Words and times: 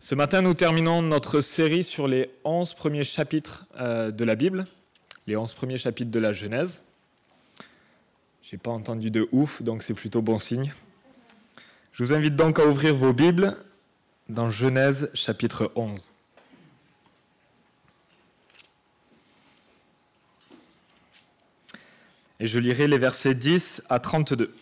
Ce 0.00 0.14
matin, 0.14 0.42
nous 0.42 0.54
terminons 0.54 1.02
notre 1.02 1.40
série 1.40 1.82
sur 1.82 2.06
les 2.06 2.30
11 2.44 2.74
premiers 2.74 3.02
chapitres 3.02 3.66
euh, 3.80 4.12
de 4.12 4.24
la 4.24 4.36
Bible, 4.36 4.64
les 5.26 5.34
11 5.34 5.54
premiers 5.54 5.76
chapitres 5.76 6.12
de 6.12 6.20
la 6.20 6.32
Genèse. 6.32 6.84
J'ai 8.44 8.58
pas 8.58 8.70
entendu 8.70 9.10
de 9.10 9.28
ouf, 9.32 9.60
donc 9.60 9.82
c'est 9.82 9.94
plutôt 9.94 10.22
bon 10.22 10.38
signe. 10.38 10.72
Je 11.92 12.04
vous 12.04 12.12
invite 12.12 12.36
donc 12.36 12.60
à 12.60 12.66
ouvrir 12.66 12.94
vos 12.94 13.12
Bibles 13.12 13.56
dans 14.28 14.50
Genèse 14.50 15.10
chapitre 15.14 15.72
11. 15.74 16.12
Et 22.38 22.46
je 22.46 22.60
lirai 22.60 22.86
les 22.86 22.98
versets 22.98 23.34
10 23.34 23.82
à 23.88 23.98
32. 23.98 24.54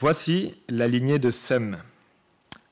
Voici 0.00 0.54
la 0.70 0.88
lignée 0.88 1.18
de 1.18 1.30
Sem. 1.30 1.76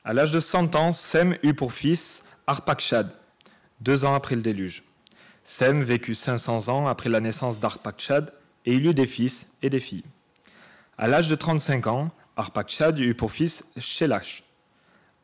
À 0.03 0.15
l'âge 0.15 0.33
de 0.33 0.41
100 0.41 0.75
ans, 0.77 0.93
Sem 0.93 1.37
eut 1.43 1.53
pour 1.53 1.75
fils 1.75 2.23
Arpakshad, 2.47 3.11
deux 3.83 4.07
ans 4.07 4.15
après 4.15 4.35
le 4.35 4.41
déluge. 4.41 4.83
Sem 5.45 5.83
vécut 5.85 6.15
500 6.15 6.69
ans 6.69 6.87
après 6.87 7.11
la 7.11 7.21
naissance 7.21 7.61
d'Arpakshad, 7.61 8.33
et 8.65 8.73
il 8.73 8.87
eut 8.87 8.95
des 8.95 9.05
fils 9.05 9.47
et 9.61 9.69
des 9.69 9.79
filles. 9.79 10.07
À 10.97 11.07
l'âge 11.07 11.29
de 11.29 11.35
35 11.35 11.87
ans, 11.89 12.11
Arpakshad 12.39 12.99
eut 12.99 13.15
pour 13.15 13.31
fils 13.31 13.63
Shelash. 13.77 14.43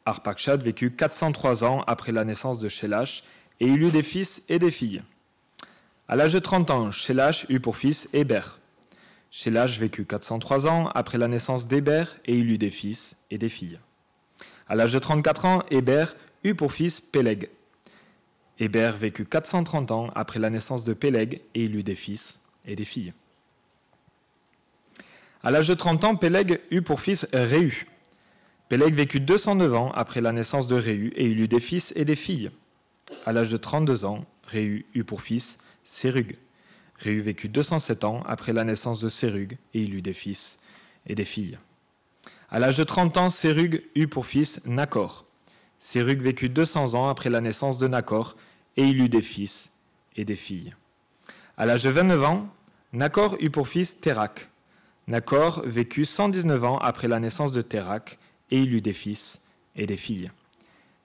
Arpakshad 0.04 0.62
vécut 0.62 0.90
403 0.90 1.64
ans 1.64 1.84
après 1.86 2.12
la 2.12 2.26
naissance 2.26 2.58
de 2.58 2.68
Shelash, 2.68 3.24
et 3.60 3.66
il 3.66 3.82
eut 3.82 3.90
des 3.90 4.02
fils 4.02 4.42
et 4.50 4.58
des 4.58 4.70
filles. 4.70 5.02
À 6.06 6.16
l'âge 6.16 6.34
de 6.34 6.38
30 6.38 6.70
ans, 6.70 6.90
Shelash 6.90 7.46
eut 7.48 7.60
pour 7.60 7.78
fils 7.78 8.10
Héber. 8.12 8.58
Shélach 9.36 9.80
vécut 9.80 10.04
403 10.04 10.68
ans 10.68 10.90
après 10.94 11.18
la 11.18 11.26
naissance 11.26 11.66
d'Héber 11.66 12.04
et 12.24 12.38
il 12.38 12.52
eut 12.52 12.56
des 12.56 12.70
fils 12.70 13.16
et 13.32 13.36
des 13.36 13.48
filles. 13.48 13.80
À 14.68 14.76
l'âge 14.76 14.92
de 14.92 15.00
34 15.00 15.44
ans, 15.44 15.62
Héber 15.72 16.04
eut 16.44 16.54
pour 16.54 16.72
fils 16.72 17.00
Péleg. 17.00 17.50
Héber 18.60 18.92
vécut 18.96 19.24
430 19.24 19.90
ans 19.90 20.10
après 20.14 20.38
la 20.38 20.50
naissance 20.50 20.84
de 20.84 20.94
Péleg 20.94 21.42
et 21.56 21.64
il 21.64 21.74
eut 21.74 21.82
des 21.82 21.96
fils 21.96 22.40
et 22.64 22.76
des 22.76 22.84
filles. 22.84 23.12
À 25.42 25.50
l'âge 25.50 25.66
de 25.66 25.74
30 25.74 26.04
ans, 26.04 26.14
Péleg 26.14 26.60
eut 26.70 26.82
pour 26.82 27.00
fils 27.00 27.26
Réu. 27.32 27.88
Péleg 28.68 28.94
vécut 28.94 29.18
209 29.18 29.74
ans 29.74 29.90
après 29.96 30.20
la 30.20 30.30
naissance 30.30 30.68
de 30.68 30.76
Réu 30.76 31.12
et 31.16 31.26
il 31.26 31.40
eut 31.40 31.48
des 31.48 31.58
fils 31.58 31.92
et 31.96 32.04
des 32.04 32.14
filles. 32.14 32.52
À 33.26 33.32
l'âge 33.32 33.50
de 33.50 33.56
32 33.56 34.04
ans, 34.04 34.26
Réu 34.46 34.86
eut 34.94 35.02
pour 35.02 35.22
fils 35.22 35.58
Sérug. 35.82 36.36
Réu 37.04 37.20
vécut 37.20 37.48
207 37.48 38.04
ans 38.04 38.22
après 38.26 38.54
la 38.54 38.64
naissance 38.64 38.98
de 38.98 39.10
Sérug, 39.10 39.58
et 39.74 39.82
il 39.82 39.94
eut 39.94 40.00
des 40.02 40.14
fils 40.14 40.58
et 41.06 41.14
des 41.14 41.26
filles. 41.26 41.58
À 42.48 42.58
l'âge 42.58 42.78
de 42.78 42.84
30 42.84 43.16
ans, 43.18 43.30
Sérug 43.30 43.84
eut 43.94 44.08
pour 44.08 44.24
fils 44.24 44.60
Nacor. 44.64 45.26
Sérug 45.78 46.22
vécut 46.22 46.48
200 46.48 46.94
ans 46.94 47.08
après 47.08 47.28
la 47.28 47.42
naissance 47.42 47.76
de 47.76 47.88
Nacor, 47.88 48.36
et 48.78 48.84
il 48.84 49.02
eut 49.02 49.10
des 49.10 49.20
fils 49.20 49.70
et 50.16 50.24
des 50.24 50.36
filles. 50.36 50.74
À 51.58 51.66
l'âge 51.66 51.82
de 51.82 51.90
29 51.90 52.24
ans, 52.24 52.48
Nacor 52.94 53.36
eut 53.40 53.50
pour 53.50 53.68
fils 53.68 54.00
Térac. 54.00 54.48
Nacor 55.06 55.62
vécut 55.66 56.06
119 56.06 56.64
ans 56.64 56.78
après 56.78 57.08
la 57.08 57.20
naissance 57.20 57.52
de 57.52 57.60
Térac, 57.60 58.18
et 58.50 58.60
il 58.60 58.74
eut 58.74 58.80
des 58.80 58.94
fils 58.94 59.42
et 59.76 59.86
des 59.86 59.98
filles. 59.98 60.30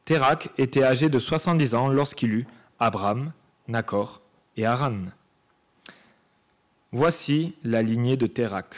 Térac 0.05 0.49
était 0.57 0.83
âgé 0.83 1.09
de 1.09 1.19
70 1.19 1.75
ans 1.75 1.89
lorsqu'il 1.89 2.31
eut 2.31 2.47
Abram, 2.79 3.33
Nacor 3.67 4.21
et 4.55 4.65
Haran. 4.65 5.07
Voici 6.91 7.53
la 7.63 7.83
lignée 7.83 8.17
de 8.17 8.25
Térac. 8.25 8.73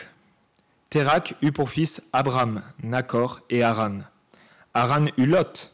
Térac 0.90 1.36
eut 1.42 1.54
pour 1.54 1.70
fils 1.70 2.02
Abram, 2.12 2.62
Nacor 2.84 3.40
et 3.50 3.64
Haran. 3.64 4.00
Haran 4.74 5.06
eut 5.18 5.26
Lot. 5.26 5.74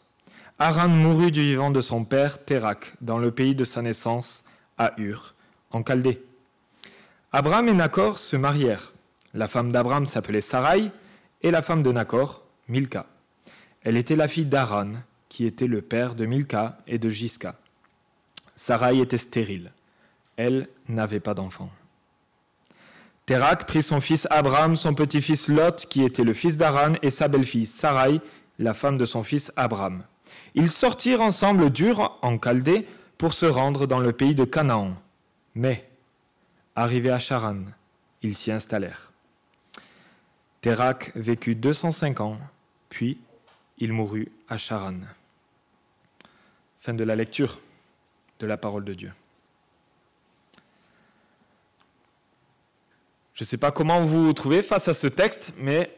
Haran 0.59 0.87
mourut 0.87 1.31
du 1.31 1.41
vivant 1.41 1.71
de 1.71 1.81
son 1.81 2.03
père 2.03 2.45
Térac, 2.45 2.93
dans 3.01 3.17
le 3.17 3.31
pays 3.31 3.55
de 3.55 3.63
sa 3.63 3.81
naissance, 3.81 4.43
à 4.77 4.93
Ur, 4.99 5.33
en 5.71 5.83
Chaldée. 5.83 6.21
Abram 7.31 7.69
et 7.69 7.73
Nacor 7.73 8.19
se 8.19 8.35
marièrent. 8.35 8.93
La 9.33 9.47
femme 9.47 9.71
d'Abram 9.71 10.05
s'appelait 10.05 10.41
Sarai, 10.41 10.91
et 11.41 11.49
la 11.49 11.63
femme 11.63 11.81
de 11.81 11.91
Nacor, 11.91 12.43
Milka. 12.67 13.07
Elle 13.81 13.97
était 13.97 14.15
la 14.15 14.27
fille 14.27 14.45
d'Haran, 14.45 14.93
qui 15.27 15.47
était 15.47 15.65
le 15.65 15.81
père 15.81 16.13
de 16.13 16.27
Milka 16.27 16.77
et 16.85 16.99
de 16.99 17.09
Jiska. 17.09 17.55
Sarai 18.55 18.99
était 18.99 19.17
stérile. 19.17 19.71
Elle 20.35 20.69
n'avait 20.87 21.19
pas 21.19 21.33
d'enfant. 21.33 21.71
Térac 23.27 23.67
prit 23.67 23.83
son 23.83 23.99
fils 23.99 24.25
Abram, 24.31 24.77
son 24.77 24.93
petit-fils 24.93 25.49
Lot, 25.49 25.85
qui 25.89 26.01
était 26.01 26.23
le 26.23 26.33
fils 26.33 26.55
d'Aran, 26.55 26.93
et 27.01 27.09
sa 27.09 27.27
belle-fille 27.27 27.65
Sarai, 27.65 28.21
la 28.57 28.73
femme 28.73 28.97
de 28.97 29.03
son 29.03 29.21
fils 29.21 29.51
Abram. 29.57 30.03
Ils 30.55 30.69
sortirent 30.69 31.19
ensemble 31.19 31.69
d'Ur 31.69 32.17
en 32.21 32.39
Chaldée 32.39 32.87
pour 33.17 33.33
se 33.33 33.45
rendre 33.45 33.85
dans 33.85 33.99
le 33.99 34.13
pays 34.13 34.33
de 34.33 34.45
Canaan. 34.45 34.95
Mais, 35.55 35.89
arrivés 36.73 37.11
à 37.11 37.19
Charan, 37.19 37.65
ils 38.21 38.33
s'y 38.33 38.49
installèrent. 38.49 39.11
Térac 40.61 41.11
vécut 41.13 41.55
205 41.55 42.21
ans, 42.21 42.39
puis 42.87 43.19
il 43.77 43.91
mourut 43.91 44.31
à 44.47 44.55
Charan. 44.55 44.99
Fin 46.79 46.93
de 46.93 47.03
la 47.03 47.17
lecture 47.17 47.59
de 48.39 48.47
la 48.47 48.55
parole 48.55 48.85
de 48.85 48.93
Dieu. 48.93 49.11
Je 53.37 53.43
ne 53.43 53.45
sais 53.45 53.57
pas 53.57 53.71
comment 53.71 54.01
vous 54.01 54.25
vous 54.25 54.33
trouvez 54.33 54.63
face 54.63 54.87
à 54.87 54.95
ce 54.95 55.05
texte, 55.05 55.53
mais 55.59 55.95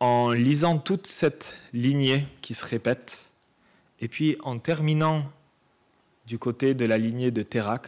en 0.00 0.30
lisant 0.30 0.76
toute 0.76 1.06
cette 1.06 1.56
lignée 1.72 2.26
qui 2.42 2.52
se 2.52 2.66
répète, 2.66 3.30
et 3.98 4.06
puis 4.06 4.36
en 4.42 4.58
terminant 4.58 5.24
du 6.26 6.38
côté 6.38 6.74
de 6.74 6.84
la 6.84 6.98
lignée 6.98 7.30
de 7.30 7.42
Térac, 7.42 7.86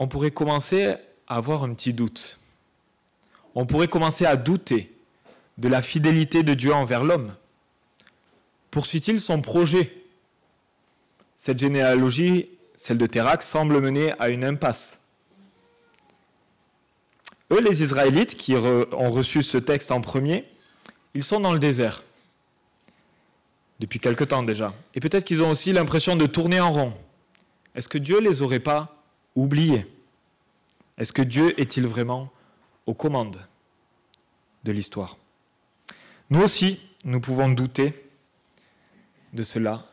on 0.00 0.08
pourrait 0.08 0.32
commencer 0.32 0.96
à 1.28 1.36
avoir 1.36 1.62
un 1.62 1.72
petit 1.72 1.94
doute. 1.94 2.40
On 3.54 3.64
pourrait 3.64 3.86
commencer 3.86 4.26
à 4.26 4.34
douter 4.34 4.92
de 5.58 5.68
la 5.68 5.82
fidélité 5.82 6.42
de 6.42 6.54
Dieu 6.54 6.74
envers 6.74 7.04
l'homme. 7.04 7.36
Poursuit-il 8.72 9.20
son 9.20 9.40
projet? 9.40 10.02
Cette 11.36 11.60
généalogie, 11.60 12.48
celle 12.74 12.98
de 12.98 13.06
Térac, 13.06 13.44
semble 13.44 13.80
mener 13.80 14.12
à 14.18 14.30
une 14.30 14.44
impasse. 14.44 14.98
Les 17.60 17.82
Israélites 17.82 18.36
qui 18.36 18.54
ont 18.54 19.10
reçu 19.10 19.42
ce 19.42 19.58
texte 19.58 19.92
en 19.92 20.00
premier, 20.00 20.44
ils 21.14 21.22
sont 21.22 21.40
dans 21.40 21.52
le 21.52 21.58
désert 21.58 22.02
depuis 23.80 24.00
quelque 24.00 24.24
temps 24.24 24.42
déjà. 24.42 24.74
Et 24.94 25.00
peut-être 25.00 25.24
qu'ils 25.24 25.42
ont 25.42 25.50
aussi 25.50 25.72
l'impression 25.72 26.16
de 26.16 26.26
tourner 26.26 26.60
en 26.60 26.72
rond. 26.72 26.94
Est-ce 27.74 27.88
que 27.88 27.98
Dieu 27.98 28.20
les 28.20 28.42
aurait 28.42 28.60
pas 28.60 28.96
oubliés? 29.34 29.86
Est-ce 30.98 31.12
que 31.12 31.22
Dieu 31.22 31.58
est-il 31.60 31.86
vraiment 31.86 32.30
aux 32.86 32.94
commandes 32.94 33.40
de 34.64 34.72
l'histoire? 34.72 35.16
Nous 36.30 36.40
aussi, 36.40 36.80
nous 37.04 37.20
pouvons 37.20 37.48
douter 37.48 38.08
de 39.32 39.42
cela, 39.42 39.86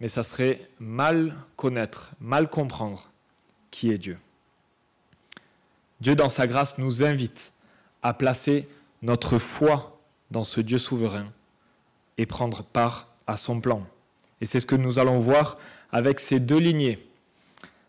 mais 0.00 0.08
ça 0.08 0.22
serait 0.22 0.68
mal 0.78 1.34
connaître, 1.56 2.12
mal 2.20 2.48
comprendre 2.48 3.10
qui 3.70 3.90
est 3.90 3.98
Dieu. 3.98 4.18
Dieu, 6.00 6.14
dans 6.14 6.28
sa 6.28 6.46
grâce, 6.46 6.78
nous 6.78 7.02
invite 7.02 7.52
à 8.02 8.14
placer 8.14 8.68
notre 9.02 9.38
foi 9.38 10.00
dans 10.30 10.44
ce 10.44 10.60
Dieu 10.60 10.78
souverain 10.78 11.26
et 12.16 12.26
prendre 12.26 12.62
part 12.62 13.08
à 13.26 13.36
son 13.36 13.60
plan. 13.60 13.86
Et 14.40 14.46
c'est 14.46 14.60
ce 14.60 14.66
que 14.66 14.76
nous 14.76 14.98
allons 14.98 15.18
voir 15.18 15.58
avec 15.90 16.20
ces 16.20 16.40
deux 16.40 16.58
lignées. 16.58 17.04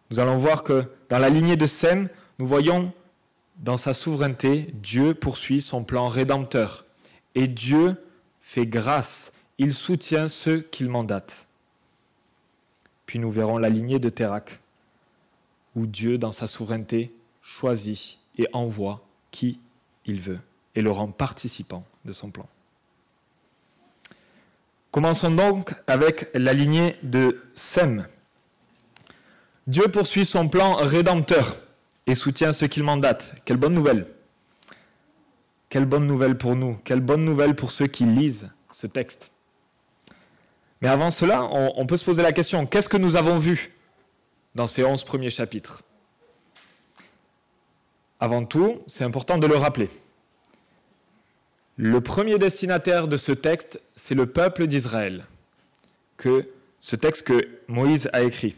Nous 0.10 0.20
allons 0.20 0.38
voir 0.38 0.64
que 0.64 0.86
dans 1.10 1.20
la 1.20 1.30
lignée 1.30 1.56
de 1.56 1.68
Sem, 1.68 2.10
nous 2.40 2.48
voyons 2.48 2.92
dans 3.58 3.78
sa 3.78 3.94
souveraineté, 3.94 4.70
Dieu 4.74 5.14
poursuit 5.14 5.62
son 5.62 5.84
plan 5.84 6.08
rédempteur. 6.08 6.86
Et 7.36 7.48
Dieu 7.48 7.96
fait 8.42 8.66
grâce, 8.66 9.32
il 9.58 9.74
soutient 9.74 10.28
ceux 10.28 10.62
qu'il 10.62 10.90
mandate. 10.90 11.48
Puis 13.06 13.20
nous 13.20 13.30
verrons 13.30 13.58
la 13.58 13.70
lignée 13.70 14.00
de 14.00 14.10
Térac, 14.10 14.60
où 15.76 15.86
Dieu, 15.86 16.18
dans 16.18 16.32
sa 16.32 16.48
souveraineté, 16.48 17.12
choisit 17.50 18.20
et 18.38 18.48
envoie 18.54 19.02
qui 19.32 19.60
il 20.06 20.22
veut 20.22 20.40
et 20.76 20.82
le 20.82 20.92
rend 20.92 21.08
participant 21.08 21.84
de 22.06 22.14
son 22.14 22.30
plan. 22.30 22.48
Commençons 24.92 25.32
donc 25.32 25.74
avec 25.88 26.30
la 26.34 26.54
lignée 26.54 26.96
de 27.04 27.42
Sem. 27.56 28.08
Dieu 29.68 29.88
poursuit 29.88 30.26
son 30.26 30.48
plan 30.48 30.76
rédempteur 30.76 31.58
et 32.08 32.16
soutient 32.16 32.52
ce 32.52 32.66
qu'il 32.66 32.84
mandate. 32.84 33.36
Quelle 33.46 33.58
bonne 33.58 33.74
nouvelle 33.74 34.08
Quelle 35.70 35.86
bonne 35.86 36.08
nouvelle 36.08 36.38
pour 36.38 36.56
nous 36.56 36.78
Quelle 36.84 37.02
bonne 37.02 37.26
nouvelle 37.26 37.56
pour 37.56 37.72
ceux 37.72 37.88
qui 37.88 38.06
lisent 38.06 38.50
ce 38.72 38.88
texte 38.88 39.32
Mais 40.82 40.88
avant 40.88 41.12
cela, 41.12 41.44
on, 41.46 41.74
on 41.76 41.86
peut 41.86 41.98
se 41.98 42.06
poser 42.06 42.24
la 42.24 42.32
question, 42.32 42.66
qu'est-ce 42.66 42.90
que 42.90 42.98
nous 42.98 43.16
avons 43.16 43.38
vu 43.38 43.74
dans 44.56 44.68
ces 44.68 44.84
onze 44.84 45.04
premiers 45.04 45.30
chapitres? 45.30 45.84
Avant 48.20 48.46
tout, 48.46 48.82
c'est 48.88 49.04
important 49.04 49.38
de 49.38 49.48
le 49.48 49.56
rappeler. 49.56 49.90
Le 51.78 52.02
premier 52.02 52.38
destinataire 52.38 53.08
de 53.08 53.16
ce 53.16 53.32
texte, 53.32 53.82
c'est 53.96 54.16
le 54.16 54.26
peuple 54.26 54.68
d'Israël, 54.68 55.26
ce 56.82 56.96
texte 56.96 57.24
que 57.24 57.48
Moïse 57.68 58.10
a 58.12 58.22
écrit. 58.24 58.56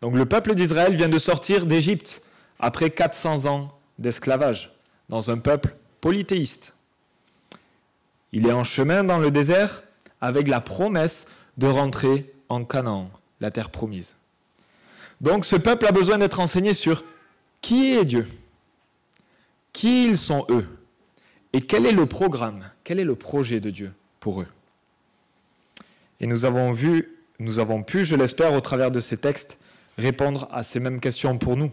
Donc 0.00 0.14
le 0.16 0.26
peuple 0.26 0.54
d'Israël 0.54 0.96
vient 0.96 1.08
de 1.08 1.18
sortir 1.18 1.66
d'Égypte 1.66 2.22
après 2.58 2.90
400 2.90 3.46
ans 3.46 3.72
d'esclavage 3.98 4.72
dans 5.08 5.30
un 5.30 5.38
peuple 5.38 5.76
polythéiste. 6.00 6.74
Il 8.32 8.46
est 8.46 8.52
en 8.52 8.64
chemin 8.64 9.04
dans 9.04 9.18
le 9.18 9.30
désert 9.30 9.84
avec 10.20 10.48
la 10.48 10.60
promesse 10.60 11.26
de 11.56 11.66
rentrer 11.66 12.32
en 12.48 12.64
Canaan, 12.64 13.10
la 13.40 13.50
terre 13.50 13.70
promise. 13.70 14.16
Donc 15.20 15.44
ce 15.44 15.56
peuple 15.56 15.86
a 15.86 15.92
besoin 15.92 16.18
d'être 16.18 16.40
enseigné 16.40 16.74
sur 16.74 17.04
qui 17.62 17.92
est 17.94 18.04
Dieu, 18.04 18.26
qui 19.76 20.06
ils 20.06 20.16
sont 20.16 20.46
eux, 20.48 20.66
et 21.52 21.60
quel 21.60 21.84
est 21.84 21.92
le 21.92 22.06
programme, 22.06 22.70
quel 22.82 22.98
est 22.98 23.04
le 23.04 23.14
projet 23.14 23.60
de 23.60 23.68
Dieu 23.68 23.92
pour 24.20 24.40
eux? 24.40 24.46
Et 26.18 26.26
nous 26.26 26.46
avons 26.46 26.72
vu, 26.72 27.18
nous 27.38 27.58
avons 27.58 27.82
pu, 27.82 28.06
je 28.06 28.16
l'espère, 28.16 28.54
au 28.54 28.62
travers 28.62 28.90
de 28.90 29.00
ces 29.00 29.18
textes, 29.18 29.58
répondre 29.98 30.48
à 30.50 30.62
ces 30.62 30.80
mêmes 30.80 30.98
questions 30.98 31.36
pour 31.36 31.58
nous. 31.58 31.70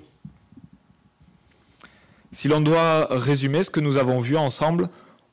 Si 2.34 2.50
l'on 2.50 2.60
doit 2.60 3.08
résumer 3.10 3.64
ce 3.64 3.70
que 3.70 3.80
nous 3.80 3.96
avons 3.96 4.20
vu 4.20 4.36
ensemble, 4.36 4.90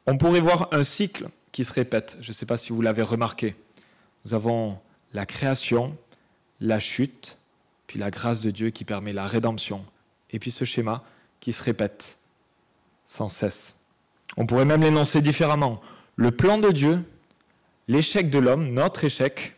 on 0.07 0.17
pourrait 0.17 0.41
voir 0.41 0.69
un 0.71 0.85
cycle 0.85 1.29
qui 1.51 1.65
se 1.65 1.73
répète. 1.73 2.19
Je 2.21 2.29
ne 2.29 2.35
sais 2.35 2.47
pas 2.47 2.57
si 2.57 2.73
vous 2.73 2.83
l'avez 2.83 3.03
remarqué. 3.03 3.57
Nous 4.25 4.33
avons 4.33 4.79
la 5.13 5.27
création, 5.27 5.97
la 6.61 6.79
chute, 6.79 7.37
puis 7.89 7.99
la 7.99 8.13
grâce 8.13 8.41
de 8.41 8.53
Dieu 8.53 8.71
qui 8.71 8.85
permet 8.85 9.13
la 9.13 9.27
rédemption, 9.27 9.85
et 10.31 10.39
puis 10.39 10.53
ce 10.53 10.65
schéma 10.65 11.03
qui 11.41 11.53
se 11.53 11.65
répète 11.65 12.20
sans 13.11 13.29
cesse. 13.29 13.75
On 14.37 14.47
pourrait 14.47 14.65
même 14.65 14.83
l'énoncer 14.83 15.21
différemment. 15.21 15.81
Le 16.15 16.31
plan 16.31 16.59
de 16.59 16.71
Dieu, 16.71 17.03
l'échec 17.89 18.31
de 18.31 18.39
l'homme, 18.39 18.73
notre 18.73 19.03
échec, 19.03 19.57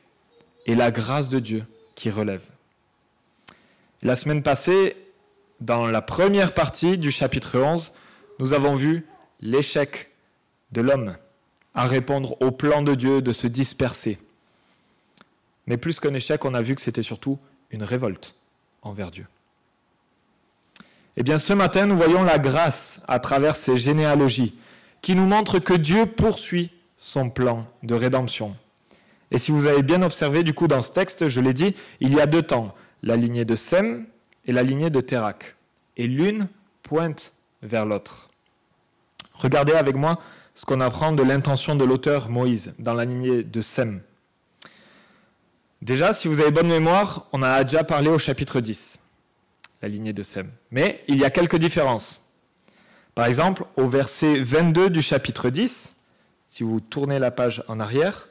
et 0.65 0.75
la 0.75 0.91
grâce 0.91 1.29
de 1.29 1.39
Dieu 1.39 1.67
qui 1.95 2.09
relève. 2.09 2.45
La 4.01 4.17
semaine 4.17 4.43
passée, 4.43 4.97
dans 5.61 5.87
la 5.87 6.01
première 6.01 6.55
partie 6.55 6.97
du 6.97 7.11
chapitre 7.11 7.59
11, 7.59 7.93
nous 8.39 8.55
avons 8.55 8.75
vu 8.75 9.07
l'échec 9.43 10.11
de 10.71 10.81
l'homme 10.81 11.19
à 11.75 11.87
répondre 11.87 12.41
au 12.41 12.53
plan 12.53 12.81
de 12.81 12.95
Dieu 12.95 13.21
de 13.21 13.35
se 13.35 13.47
disperser. 13.47 14.19
Mais 15.67 15.77
plus 15.77 16.01
qu'un 16.01 16.15
échec, 16.15 16.43
on 16.47 16.55
a 16.55 16.63
vu 16.63 16.75
que 16.75 16.81
c'était 16.81 17.03
surtout 17.03 17.39
une 17.71 17.83
révolte 17.83 18.35
envers 18.81 19.11
Dieu. 19.11 19.27
Eh 21.17 21.23
bien, 21.23 21.38
ce 21.38 21.53
matin, 21.53 21.87
nous 21.87 21.97
voyons 21.97 22.23
la 22.23 22.38
grâce 22.38 23.00
à 23.06 23.19
travers 23.19 23.56
ces 23.56 23.76
généalogies 23.76 24.56
qui 25.03 25.14
nous 25.14 25.26
montrent 25.26 25.59
que 25.59 25.75
Dieu 25.75 26.06
poursuit 26.06 26.70
son 26.97 27.29
plan 27.29 27.67
de 27.82 27.94
rédemption. 27.94 28.56
Et 29.31 29.38
si 29.38 29.50
vous 29.50 29.67
avez 29.67 29.82
bien 29.82 30.03
observé, 30.03 30.43
du 30.43 30.55
coup, 30.55 30.69
dans 30.69 30.82
ce 30.82 30.93
texte, 30.93 31.29
je 31.29 31.41
l'ai 31.41 31.53
dit, 31.55 31.75
il 32.00 32.14
y 32.14 32.20
a 32.20 32.26
deux 32.26 32.43
temps, 32.43 32.75
la 33.03 33.17
lignée 33.17 33.44
de 33.44 33.56
Sem 33.56 34.06
et 34.47 34.53
la 34.53 34.62
lignée 34.62 34.91
de 34.91 35.00
Terak. 35.00 35.56
Et 35.97 36.06
l'une 36.06 36.49
pointe 36.82 37.32
vers 37.62 37.85
l'autre. 37.85 38.31
Regardez 39.35 39.73
avec 39.73 39.97
moi 39.97 40.19
ce 40.55 40.65
qu'on 40.65 40.81
apprend 40.81 41.12
de 41.12 41.23
l'intention 41.23 41.75
de 41.75 41.85
l'auteur 41.85 42.29
Moïse 42.29 42.73
dans 42.79 42.94
la 42.94 43.05
lignée 43.05 43.43
de 43.43 43.61
Sem. 43.61 44.00
Déjà, 45.81 46.12
si 46.12 46.29
vous 46.29 46.41
avez 46.41 46.50
bonne 46.50 46.69
mémoire, 46.69 47.26
on 47.32 47.43
a 47.43 47.65
déjà 47.65 47.82
parlé 47.82 48.08
au 48.08 48.19
chapitre 48.19 48.61
10, 48.61 49.00
la 49.82 49.88
lignée 49.88 50.12
de 50.12 50.23
Sem. 50.23 50.50
Mais 50.70 51.05
il 51.08 51.19
y 51.19 51.25
a 51.25 51.31
quelques 51.31 51.58
différences. 51.58 52.20
Par 53.14 53.26
exemple, 53.26 53.64
au 53.76 53.88
verset 53.88 54.40
22 54.40 54.88
du 54.88 55.02
chapitre 55.02 55.50
10, 55.50 55.94
si 56.49 56.62
vous 56.62 56.81
tournez 56.81 57.19
la 57.19 57.31
page 57.31 57.62
en 57.69 57.81
arrière, 57.81 58.29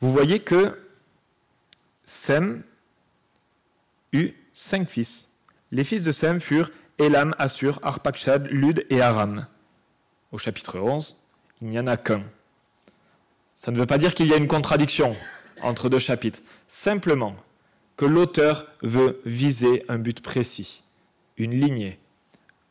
vous 0.00 0.12
voyez 0.12 0.40
que 0.40 0.78
Sem 2.04 2.62
eut 4.12 4.32
cinq 4.52 4.90
fils. 4.90 5.28
Les 5.70 5.84
fils 5.84 6.02
de 6.02 6.12
Sem 6.12 6.40
furent 6.40 6.70
Elam, 6.98 7.34
Assur, 7.38 7.80
Arpakshad, 7.82 8.46
Lud 8.48 8.84
et 8.90 9.00
Aram 9.00 9.46
au 10.34 10.38
chapitre 10.38 10.80
11, 10.80 11.16
il 11.62 11.68
n'y 11.68 11.78
en 11.78 11.86
a 11.86 11.96
qu'un. 11.96 12.24
Ça 13.54 13.70
ne 13.70 13.78
veut 13.78 13.86
pas 13.86 13.98
dire 13.98 14.14
qu'il 14.14 14.26
y 14.26 14.34
a 14.34 14.36
une 14.36 14.48
contradiction 14.48 15.16
entre 15.62 15.88
deux 15.88 16.00
chapitres, 16.00 16.40
simplement 16.66 17.36
que 17.96 18.04
l'auteur 18.04 18.66
veut 18.82 19.20
viser 19.24 19.84
un 19.88 19.98
but 19.98 20.20
précis, 20.20 20.82
une 21.36 21.52
lignée, 21.52 21.98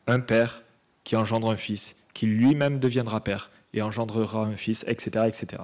un 0.06 0.20
père 0.20 0.62
qui 1.04 1.16
engendre 1.16 1.50
un 1.50 1.56
fils, 1.56 1.96
qui 2.12 2.26
lui-même 2.26 2.78
deviendra 2.78 3.20
père 3.22 3.50
et 3.72 3.82
engendrera 3.82 4.44
un 4.44 4.56
fils, 4.56 4.84
etc. 4.86 5.26
etc. 5.26 5.62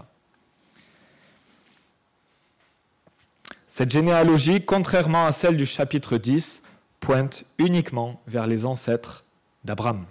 Cette 3.69 3.91
généalogie, 3.91 4.65
contrairement 4.65 5.27
à 5.27 5.33
celle 5.33 5.57
du 5.57 5.67
chapitre 5.67 6.17
10, 6.17 6.63
pointe 6.99 7.45
uniquement 7.59 8.21
vers 8.27 8.47
les 8.47 8.67
ancêtres 8.67 9.25
d'Abraham. 9.65 10.07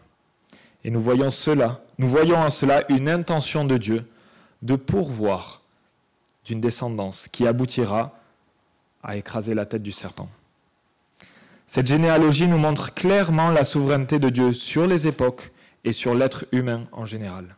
Et 0.83 0.91
nous 0.91 1.01
voyons 1.01 1.29
cela, 1.29 1.81
nous 1.97 2.07
voyons 2.07 2.37
en 2.37 2.49
cela 2.49 2.83
une 2.89 3.09
intention 3.09 3.65
de 3.65 3.77
Dieu 3.77 4.07
de 4.61 4.75
pourvoir 4.75 5.61
d'une 6.45 6.61
descendance 6.61 7.27
qui 7.27 7.45
aboutira 7.45 8.18
à 9.03 9.17
écraser 9.17 9.53
la 9.53 9.65
tête 9.65 9.83
du 9.83 9.91
serpent. 9.91 10.29
Cette 11.67 11.87
généalogie 11.87 12.47
nous 12.47 12.57
montre 12.57 12.93
clairement 12.93 13.51
la 13.51 13.63
souveraineté 13.63 14.17
de 14.19 14.29
Dieu 14.29 14.53
sur 14.53 14.87
les 14.87 15.07
époques 15.07 15.51
et 15.83 15.93
sur 15.93 16.15
l'être 16.15 16.45
humain 16.51 16.87
en 16.91 17.05
général. 17.05 17.55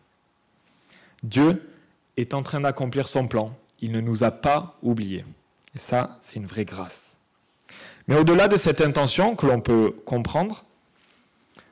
Dieu 1.24 1.70
est 2.18 2.34
en 2.34 2.44
train 2.44 2.62
d'accomplir 2.62 3.08
son 3.08 3.28
plan. 3.28 3.56
Il 3.80 3.92
ne 3.92 4.02
nous 4.02 4.24
a 4.24 4.32
pas 4.32 4.78
oubliés. 4.84 5.26
Et 5.76 5.80
ça, 5.80 6.18
c'est 6.20 6.36
une 6.36 6.46
vraie 6.46 6.66
grâce. 6.66 7.18
Mais 8.08 8.18
au-delà 8.18 8.48
de 8.48 8.58
cette 8.58 8.82
intention 8.82 9.36
que 9.36 9.46
l'on 9.46 9.62
peut 9.62 9.96
comprendre, 10.06 10.66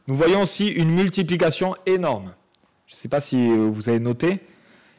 nous 0.07 0.15
voyons 0.15 0.41
aussi 0.41 0.67
une 0.67 0.91
multiplication 0.91 1.75
énorme. 1.85 2.33
Je 2.87 2.93
ne 2.93 2.97
sais 2.97 3.09
pas 3.09 3.19
si 3.19 3.49
vous 3.49 3.89
avez 3.89 3.99
noté, 3.99 4.39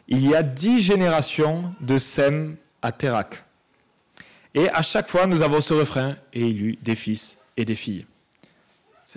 il 0.08 0.28
y 0.28 0.34
a 0.34 0.43
dix 0.43 0.81
générations 0.81 1.75
de 1.81 1.99
Sem 1.99 2.56
à 2.82 2.93
Terak. 2.93 3.44
Et 4.55 4.69
à 4.70 4.82
chaque 4.82 5.08
fois, 5.08 5.26
nous 5.26 5.43
avons 5.43 5.61
ce 5.61 5.75
refrain, 5.75 6.17
et 6.32 6.41
il 6.41 6.62
eut 6.62 6.79
des 6.82 6.97
fils 6.97 7.38
et 7.56 7.64
des 7.64 7.76
filles. 7.76 8.06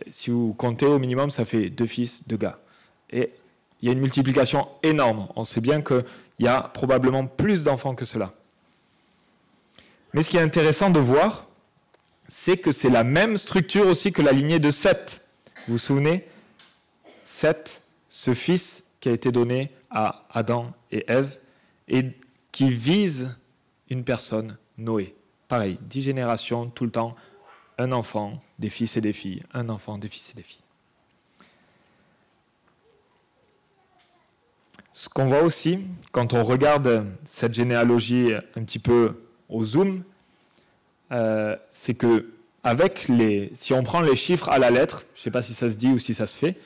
Si 0.09 0.30
vous 0.31 0.53
comptez 0.53 0.85
au 0.85 1.00
minimum, 1.00 1.30
ça 1.30 1.45
fait 1.45 1.69
deux 1.69 1.85
fils, 1.85 2.27
deux 2.27 2.38
gars. 2.38 2.59
Et 3.10 3.31
il 3.81 3.88
y 3.88 3.89
a 3.89 3.93
une 3.93 4.00
multiplication 4.00 4.67
énorme. 4.81 5.27
On 5.36 5.43
sait 5.43 5.62
bien 5.62 5.81
qu'il 5.81 6.05
y 6.39 6.48
a 6.48 6.62
probablement 6.62 7.27
plus 7.27 7.63
d'enfants 7.63 7.96
que 7.96 8.05
cela. 8.05 8.34
Mais 10.13 10.24
ce 10.24 10.29
qui 10.29 10.38
est 10.38 10.41
intéressant 10.41 10.89
de 10.89 11.00
voir, 11.00 11.48
c'est 12.29 12.58
que 12.58 12.72
c'est 12.72 12.89
la 12.89 13.03
même 13.03 13.38
structure 13.38 13.88
aussi 13.88 14.12
que 14.12 14.22
la 14.22 14.31
lignée 14.31 14.60
de 14.60 14.72
Seth. 14.72 15.24
Vous 15.67 15.74
vous 15.74 15.77
souvenez? 15.77 16.27
Seth, 17.22 17.81
ce 18.10 18.34
fils 18.34 18.84
qui 19.00 19.10
a 19.10 19.12
été 19.12 19.31
donné 19.31 19.72
à 19.89 20.25
Adam 20.31 20.72
et 20.91 21.05
Ève, 21.08 21.38
et 21.88 22.05
qui 22.51 22.69
vise 22.69 23.36
une 23.89 24.03
personne, 24.03 24.58
Noé. 24.77 25.15
Pareil, 25.53 25.77
dix 25.81 26.01
générations, 26.01 26.67
tout 26.72 26.83
le 26.83 26.89
temps, 26.89 27.15
un 27.77 27.91
enfant, 27.91 28.41
des 28.57 28.72
fils 28.72 28.98
et 28.98 29.01
des 29.01 29.13
filles, 29.13 29.43
un 29.53 29.69
enfant, 29.69 30.00
des 30.00 30.10
fils 30.10 30.31
et 30.31 30.33
des 30.33 30.41
filles. 30.41 30.63
Ce 34.93 35.07
qu'on 35.10 35.27
voit 35.27 35.43
aussi, 35.43 35.81
quand 36.12 36.33
on 36.33 36.41
regarde 36.41 37.05
cette 37.24 37.53
généalogie 37.53 38.33
un 38.55 38.63
petit 38.63 38.79
peu 38.79 39.22
au 39.48 39.63
zoom, 39.63 40.03
euh, 41.12 41.55
c'est 41.69 41.93
que 41.93 42.31
avec 42.63 43.07
les, 43.07 43.51
si 43.53 43.74
on 43.74 43.83
prend 43.83 44.01
les 44.01 44.15
chiffres 44.15 44.50
à 44.50 44.57
la 44.57 44.72
lettre, 44.72 45.05
je 45.13 45.19
ne 45.19 45.24
sais 45.25 45.31
pas 45.31 45.43
si 45.43 45.53
ça 45.53 45.69
se 45.69 45.75
dit 45.75 45.89
ou 45.89 46.00
si 46.00 46.15
ça 46.15 46.25
se 46.25 46.36
fait, 46.36 46.57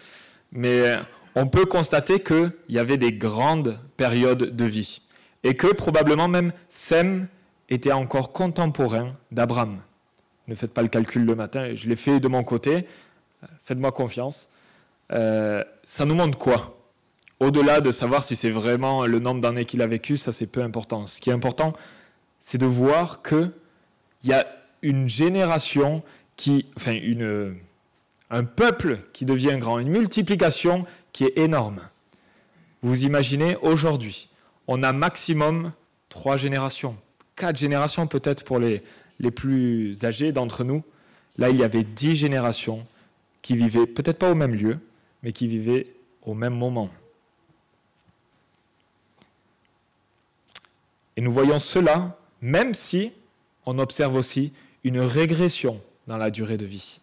mais 0.53 0.98
on 1.36 1.48
peut 1.48 1.65
constater 1.65 2.24
qu'il 2.24 2.53
y 2.70 2.79
avait 2.79 2.96
des 2.96 3.12
grandes 3.12 3.82
périodes 3.98 4.56
de 4.56 4.63
vie 4.63 5.01
et 5.44 5.58
que 5.58 5.67
probablement 5.67 6.29
même 6.29 6.53
Sem 6.70 7.27
était 7.70 7.92
encore 7.92 8.32
contemporain 8.32 9.16
d'Abraham. 9.32 9.82
Ne 10.48 10.56
faites 10.56 10.74
pas 10.74 10.82
le 10.82 10.88
calcul 10.88 11.26
le 11.26 11.36
matin, 11.36 11.76
je 11.76 11.88
l'ai 11.88 11.96
fait 11.96 12.20
de 12.20 12.28
mon 12.28 12.44
côté, 12.44 12.88
faites-moi 13.64 13.92
confiance. 13.92 14.48
Euh, 15.12 15.64
ça 15.84 16.06
nous 16.06 16.16
montre 16.16 16.38
quoi? 16.38 16.78
Au-delà 17.40 17.82
de 17.82 17.92
savoir 17.92 18.24
si 18.24 18.36
c'est 18.36 18.50
vraiment 18.50 19.06
le 19.06 19.20
nombre 19.20 19.42
d'années 19.42 19.66
qu'il 19.66 19.82
a 19.82 19.88
vécu, 19.88 20.18
ça 20.18 20.32
c'est 20.32 20.48
peu 20.48 20.64
important. 20.64 21.06
Ce 21.06 21.22
qui 21.22 21.30
est 21.30 21.34
important, 21.34 21.74
c'est 22.40 22.58
de 22.58 22.66
voir 22.66 23.22
qu'il 23.22 23.52
y 24.24 24.34
a 24.34 24.48
une 24.82 25.08
génération 25.08 26.04
qui, 26.36 26.68
enfin, 26.78 26.94
une, 26.94 27.58
un 28.30 28.44
peuple 28.44 29.00
qui 29.14 29.26
devient 29.26 29.58
grand, 29.60 29.80
une 29.80 29.90
multiplication 29.90 30.86
qui 31.12 31.26
est 31.26 31.38
énorme. 31.38 31.82
Vous 32.82 33.04
imaginez, 33.04 33.58
aujourd'hui, 33.62 34.30
on 34.68 34.84
a 34.84 34.94
maximum 34.94 35.74
trois 36.10 36.38
générations, 36.38 36.98
quatre 37.38 37.58
générations 37.58 38.08
peut-être 38.08 38.44
pour 38.44 38.60
les, 38.60 38.84
plus 39.32 40.03
âgés 40.03 40.34
d'entre 40.34 40.65
nous. 40.65 40.84
Là, 41.38 41.50
il 41.50 41.58
y 41.58 41.63
avait 41.63 41.84
dix 41.84 42.15
générations 42.15 42.86
qui 43.41 43.56
vivaient 43.56 43.88
peut-être 43.88 44.17
pas 44.17 44.32
au 44.32 44.36
même 44.36 44.53
lieu, 44.53 44.79
mais 45.24 45.32
qui 45.32 45.48
vivaient 45.48 45.88
au 46.24 46.34
même 46.34 46.56
moment. 46.56 46.89
Et 51.15 51.22
nous 51.22 51.32
voyons 51.32 51.60
cela 51.60 52.20
même 52.41 52.74
si 52.74 53.12
on 53.65 53.79
observe 53.79 54.15
aussi 54.15 54.53
une 54.84 55.00
régression 55.00 55.82
dans 56.08 56.17
la 56.17 56.29
durée 56.29 56.58
de 56.58 56.65
vie, 56.65 57.00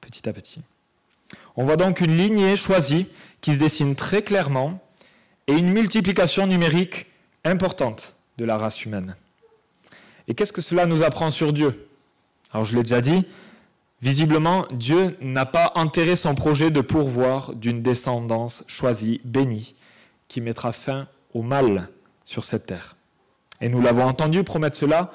petit 0.00 0.28
à 0.28 0.32
petit. 0.32 0.60
On 1.56 1.64
voit 1.64 1.76
donc 1.76 2.00
une 2.00 2.16
lignée 2.16 2.56
choisie 2.56 3.06
qui 3.40 3.54
se 3.54 3.58
dessine 3.58 3.94
très 3.94 4.22
clairement 4.22 4.82
et 5.46 5.54
une 5.54 5.70
multiplication 5.70 6.46
numérique 6.46 7.06
importante 7.44 8.14
de 8.36 8.44
la 8.44 8.58
race 8.58 8.84
humaine. 8.84 9.16
Et 10.28 10.34
qu'est-ce 10.34 10.52
que 10.52 10.62
cela 10.62 10.86
nous 10.86 11.02
apprend 11.02 11.30
sur 11.30 11.52
Dieu? 11.52 11.88
Alors 12.52 12.64
je 12.64 12.74
l'ai 12.74 12.82
déjà 12.82 13.00
dit, 13.00 13.24
visiblement 14.02 14.66
Dieu 14.70 15.16
n'a 15.20 15.46
pas 15.46 15.72
enterré 15.74 16.16
son 16.16 16.34
projet 16.34 16.70
de 16.70 16.80
pourvoir 16.80 17.54
d'une 17.54 17.82
descendance 17.82 18.64
choisie, 18.66 19.20
bénie, 19.24 19.74
qui 20.28 20.40
mettra 20.40 20.72
fin 20.72 21.08
au 21.34 21.42
mal 21.42 21.88
sur 22.24 22.44
cette 22.44 22.66
terre. 22.66 22.96
Et 23.60 23.68
nous 23.68 23.80
l'avons 23.80 24.04
entendu 24.04 24.42
promettre 24.44 24.76
cela 24.76 25.12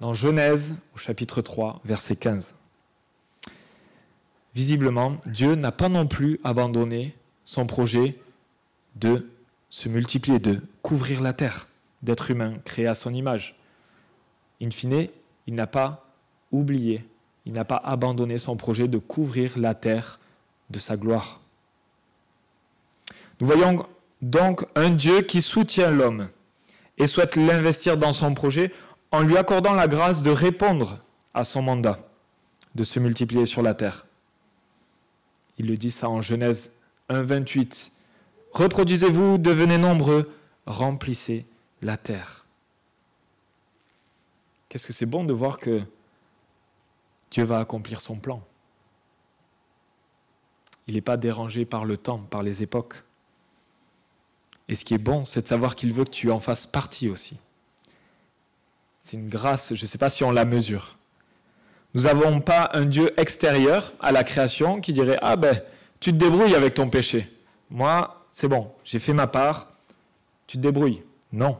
dans 0.00 0.14
Genèse 0.14 0.74
au 0.94 0.98
chapitre 0.98 1.42
3, 1.42 1.80
verset 1.84 2.16
15. 2.16 2.54
Visiblement, 4.54 5.18
Dieu 5.26 5.54
n'a 5.54 5.72
pas 5.72 5.88
non 5.88 6.06
plus 6.06 6.40
abandonné 6.44 7.16
son 7.44 7.66
projet 7.66 8.16
de 8.96 9.28
se 9.70 9.88
multiplier, 9.88 10.38
de 10.38 10.60
couvrir 10.82 11.22
la 11.22 11.32
terre, 11.32 11.68
d'être 12.02 12.30
humain, 12.30 12.54
créé 12.64 12.86
à 12.86 12.94
son 12.94 13.14
image. 13.14 13.57
In 14.62 14.70
fine, 14.70 15.08
il 15.46 15.54
n'a 15.54 15.66
pas 15.66 16.04
oublié, 16.52 17.04
il 17.46 17.52
n'a 17.52 17.64
pas 17.64 17.76
abandonné 17.76 18.38
son 18.38 18.56
projet 18.56 18.88
de 18.88 18.98
couvrir 18.98 19.58
la 19.58 19.74
terre 19.74 20.18
de 20.70 20.78
sa 20.78 20.96
gloire. 20.96 21.40
Nous 23.40 23.46
voyons 23.46 23.86
donc 24.20 24.66
un 24.74 24.90
Dieu 24.90 25.22
qui 25.22 25.42
soutient 25.42 25.90
l'homme 25.90 26.28
et 26.98 27.06
souhaite 27.06 27.36
l'investir 27.36 27.96
dans 27.96 28.12
son 28.12 28.34
projet 28.34 28.72
en 29.12 29.22
lui 29.22 29.36
accordant 29.36 29.74
la 29.74 29.88
grâce 29.88 30.22
de 30.22 30.30
répondre 30.30 30.98
à 31.34 31.44
son 31.44 31.62
mandat, 31.62 32.00
de 32.74 32.84
se 32.84 32.98
multiplier 32.98 33.46
sur 33.46 33.62
la 33.62 33.74
terre. 33.74 34.06
Il 35.58 35.66
le 35.66 35.76
dit 35.76 35.90
ça 35.90 36.08
en 36.08 36.20
Genèse 36.20 36.72
1, 37.08 37.22
28. 37.22 37.92
Reproduisez-vous, 38.52 39.38
devenez 39.38 39.78
nombreux, 39.78 40.30
remplissez 40.66 41.46
la 41.80 41.96
terre. 41.96 42.44
Qu'est-ce 44.68 44.86
que 44.86 44.92
c'est 44.92 45.06
bon 45.06 45.24
de 45.24 45.32
voir 45.32 45.58
que 45.58 45.82
Dieu 47.30 47.44
va 47.44 47.58
accomplir 47.58 48.00
son 48.00 48.16
plan? 48.16 48.42
Il 50.86 50.94
n'est 50.94 51.00
pas 51.00 51.16
dérangé 51.16 51.64
par 51.64 51.84
le 51.84 51.96
temps, 51.96 52.18
par 52.18 52.42
les 52.42 52.62
époques. 52.62 53.02
Et 54.68 54.74
ce 54.74 54.84
qui 54.84 54.94
est 54.94 54.98
bon, 54.98 55.24
c'est 55.24 55.42
de 55.42 55.48
savoir 55.48 55.76
qu'il 55.76 55.92
veut 55.92 56.04
que 56.04 56.10
tu 56.10 56.30
en 56.30 56.40
fasses 56.40 56.66
partie 56.66 57.08
aussi. 57.08 57.38
C'est 59.00 59.16
une 59.16 59.28
grâce, 59.28 59.74
je 59.74 59.82
ne 59.82 59.86
sais 59.86 59.98
pas 59.98 60.10
si 60.10 60.24
on 60.24 60.30
la 60.30 60.44
mesure. 60.44 60.98
Nous 61.94 62.02
n'avons 62.02 62.40
pas 62.40 62.70
un 62.74 62.84
Dieu 62.84 63.18
extérieur 63.18 63.92
à 64.00 64.12
la 64.12 64.24
création 64.24 64.80
qui 64.80 64.92
dirait 64.92 65.18
Ah 65.22 65.36
ben, 65.36 65.62
tu 66.00 66.12
te 66.12 66.16
débrouilles 66.16 66.54
avec 66.54 66.74
ton 66.74 66.90
péché. 66.90 67.34
Moi, 67.70 68.26
c'est 68.32 68.48
bon, 68.48 68.70
j'ai 68.84 68.98
fait 68.98 69.14
ma 69.14 69.26
part, 69.26 69.72
tu 70.46 70.58
te 70.58 70.62
débrouilles. 70.62 71.02
Non. 71.32 71.58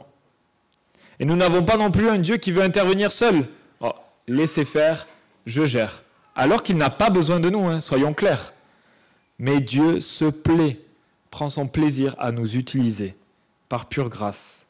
Et 1.21 1.25
nous 1.25 1.37
n'avons 1.37 1.65
pas 1.65 1.77
non 1.77 1.91
plus 1.91 2.09
un 2.09 2.19
Dieu 2.19 2.37
qui 2.37 2.53
veut 2.53 2.63
intervenir 2.63 3.13
seul. 3.13 3.49
Oh, 3.81 3.93
laissez 4.27 4.65
faire, 4.65 5.07
je 5.47 5.67
gère. 5.67 6.03
Alors 6.35 6.63
qu'il 6.63 6.77
n'a 6.77 6.91
pas 6.91 7.11
besoin 7.11 7.41
de 7.41 7.51
nous, 7.51 7.67
hein, 7.67 7.81
soyons 7.81 8.15
clairs. 8.15 8.53
Mais 9.39 9.61
Dieu 9.61 10.01
se 10.01 10.25
plaît 10.25 10.81
prend 11.31 11.49
son 11.49 11.69
plaisir 11.69 12.15
à 12.19 12.33
nous 12.33 12.57
utiliser 12.57 13.15
par 13.69 13.87
pure 13.87 14.09
grâce. 14.09 14.67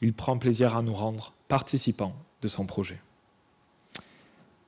Il 0.00 0.14
prend 0.14 0.38
plaisir 0.38 0.76
à 0.76 0.82
nous 0.82 0.94
rendre 0.94 1.32
participants 1.48 2.14
de 2.42 2.48
son 2.48 2.64
projet. 2.64 3.00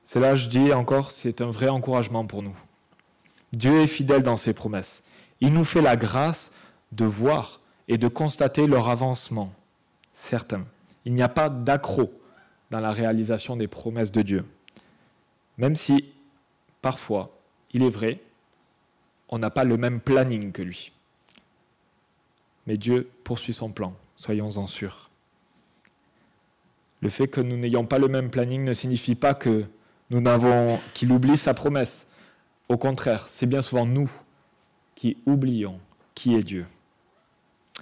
Cela, 0.05 0.35
je 0.35 0.47
dis 0.47 0.73
encore, 0.73 1.11
c'est 1.11 1.41
un 1.41 1.49
vrai 1.49 1.69
encouragement 1.69 2.25
pour 2.25 2.43
nous. 2.43 2.55
Dieu 3.53 3.81
est 3.81 3.87
fidèle 3.87 4.23
dans 4.23 4.37
ses 4.37 4.53
promesses. 4.53 5.03
Il 5.39 5.53
nous 5.53 5.65
fait 5.65 5.81
la 5.81 5.95
grâce 5.95 6.51
de 6.91 7.05
voir 7.05 7.61
et 7.87 7.97
de 7.97 8.07
constater 8.07 8.67
leur 8.67 8.89
avancement 8.89 9.53
certain. 10.13 10.65
Il 11.05 11.13
n'y 11.13 11.21
a 11.21 11.29
pas 11.29 11.49
d'accro 11.49 12.13
dans 12.69 12.79
la 12.79 12.91
réalisation 12.91 13.57
des 13.57 13.67
promesses 13.67 14.11
de 14.11 14.21
Dieu. 14.21 14.45
Même 15.57 15.75
si, 15.75 16.05
parfois, 16.81 17.37
il 17.71 17.83
est 17.83 17.89
vrai, 17.89 18.19
on 19.29 19.39
n'a 19.39 19.49
pas 19.49 19.63
le 19.63 19.77
même 19.77 19.99
planning 19.99 20.51
que 20.51 20.61
lui. 20.61 20.91
Mais 22.67 22.77
Dieu 22.77 23.09
poursuit 23.23 23.53
son 23.53 23.71
plan, 23.71 23.93
soyons-en 24.15 24.67
sûrs. 24.67 25.09
Le 27.01 27.09
fait 27.09 27.27
que 27.27 27.41
nous 27.41 27.57
n'ayons 27.57 27.85
pas 27.85 27.97
le 27.97 28.07
même 28.07 28.29
planning 28.29 28.63
ne 28.63 28.73
signifie 28.73 29.15
pas 29.15 29.33
que 29.33 29.65
nous 30.11 30.21
n'avons 30.21 30.79
qu'il 30.93 31.11
oublie 31.11 31.37
sa 31.37 31.53
promesse. 31.53 32.05
Au 32.69 32.77
contraire, 32.77 33.27
c'est 33.27 33.47
bien 33.47 33.61
souvent 33.61 33.85
nous 33.85 34.11
qui 34.95 35.17
oublions 35.25 35.79
qui 36.13 36.35
est 36.35 36.43
Dieu. 36.43 36.67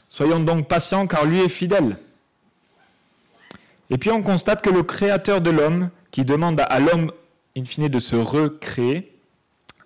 Soyons 0.07 0.39
donc 0.39 0.67
patients 0.67 1.05
car 1.05 1.25
lui 1.25 1.41
est 1.41 1.49
fidèle. 1.49 1.97
Et 3.89 3.97
puis 3.97 4.11
on 4.11 4.21
constate 4.21 4.61
que 4.61 4.69
le 4.69 4.83
créateur 4.83 5.41
de 5.41 5.49
l'homme, 5.49 5.89
qui 6.11 6.25
demande 6.25 6.59
à 6.59 6.79
l'homme, 6.79 7.11
in 7.57 7.65
fine, 7.65 7.87
de 7.87 7.99
se 7.99 8.15
recréer, 8.15 9.15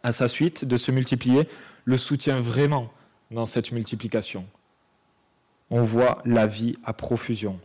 à 0.04 0.12
sa 0.12 0.28
suite, 0.28 0.66
de 0.66 0.78
se 0.78 0.92
multiplier, 0.92 1.48
le 1.86 1.98
soutient 1.98 2.40
vraiment 2.40 2.92
dans 3.32 3.46
cette 3.46 3.72
multiplication. 3.72 4.46
On 5.70 5.84
voit 5.84 6.22
la 6.26 6.46
vie 6.48 6.78
à 6.84 6.94
profusion. 6.94 7.60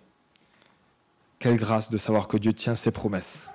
Quelle 1.38 1.56
grâce 1.56 1.90
de 1.90 1.98
savoir 1.98 2.26
que 2.26 2.36
Dieu 2.36 2.52
tient 2.52 2.74
ses 2.74 2.90
promesses. 2.90 3.50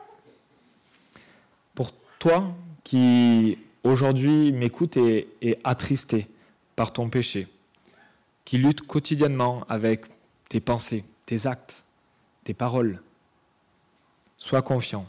Pour 1.75 1.91
toi 2.19 2.53
qui 2.83 3.57
aujourd'hui 3.83 4.51
m'écoute 4.51 4.97
et 4.97 5.27
est 5.41 5.59
attristé 5.63 6.27
par 6.75 6.93
ton 6.93 7.09
péché, 7.09 7.47
qui 8.45 8.57
lutte 8.57 8.81
quotidiennement 8.81 9.65
avec 9.69 10.05
tes 10.49 10.59
pensées, 10.59 11.03
tes 11.25 11.45
actes, 11.45 11.83
tes 12.43 12.53
paroles, 12.53 13.01
sois 14.37 14.61
confiant, 14.61 15.05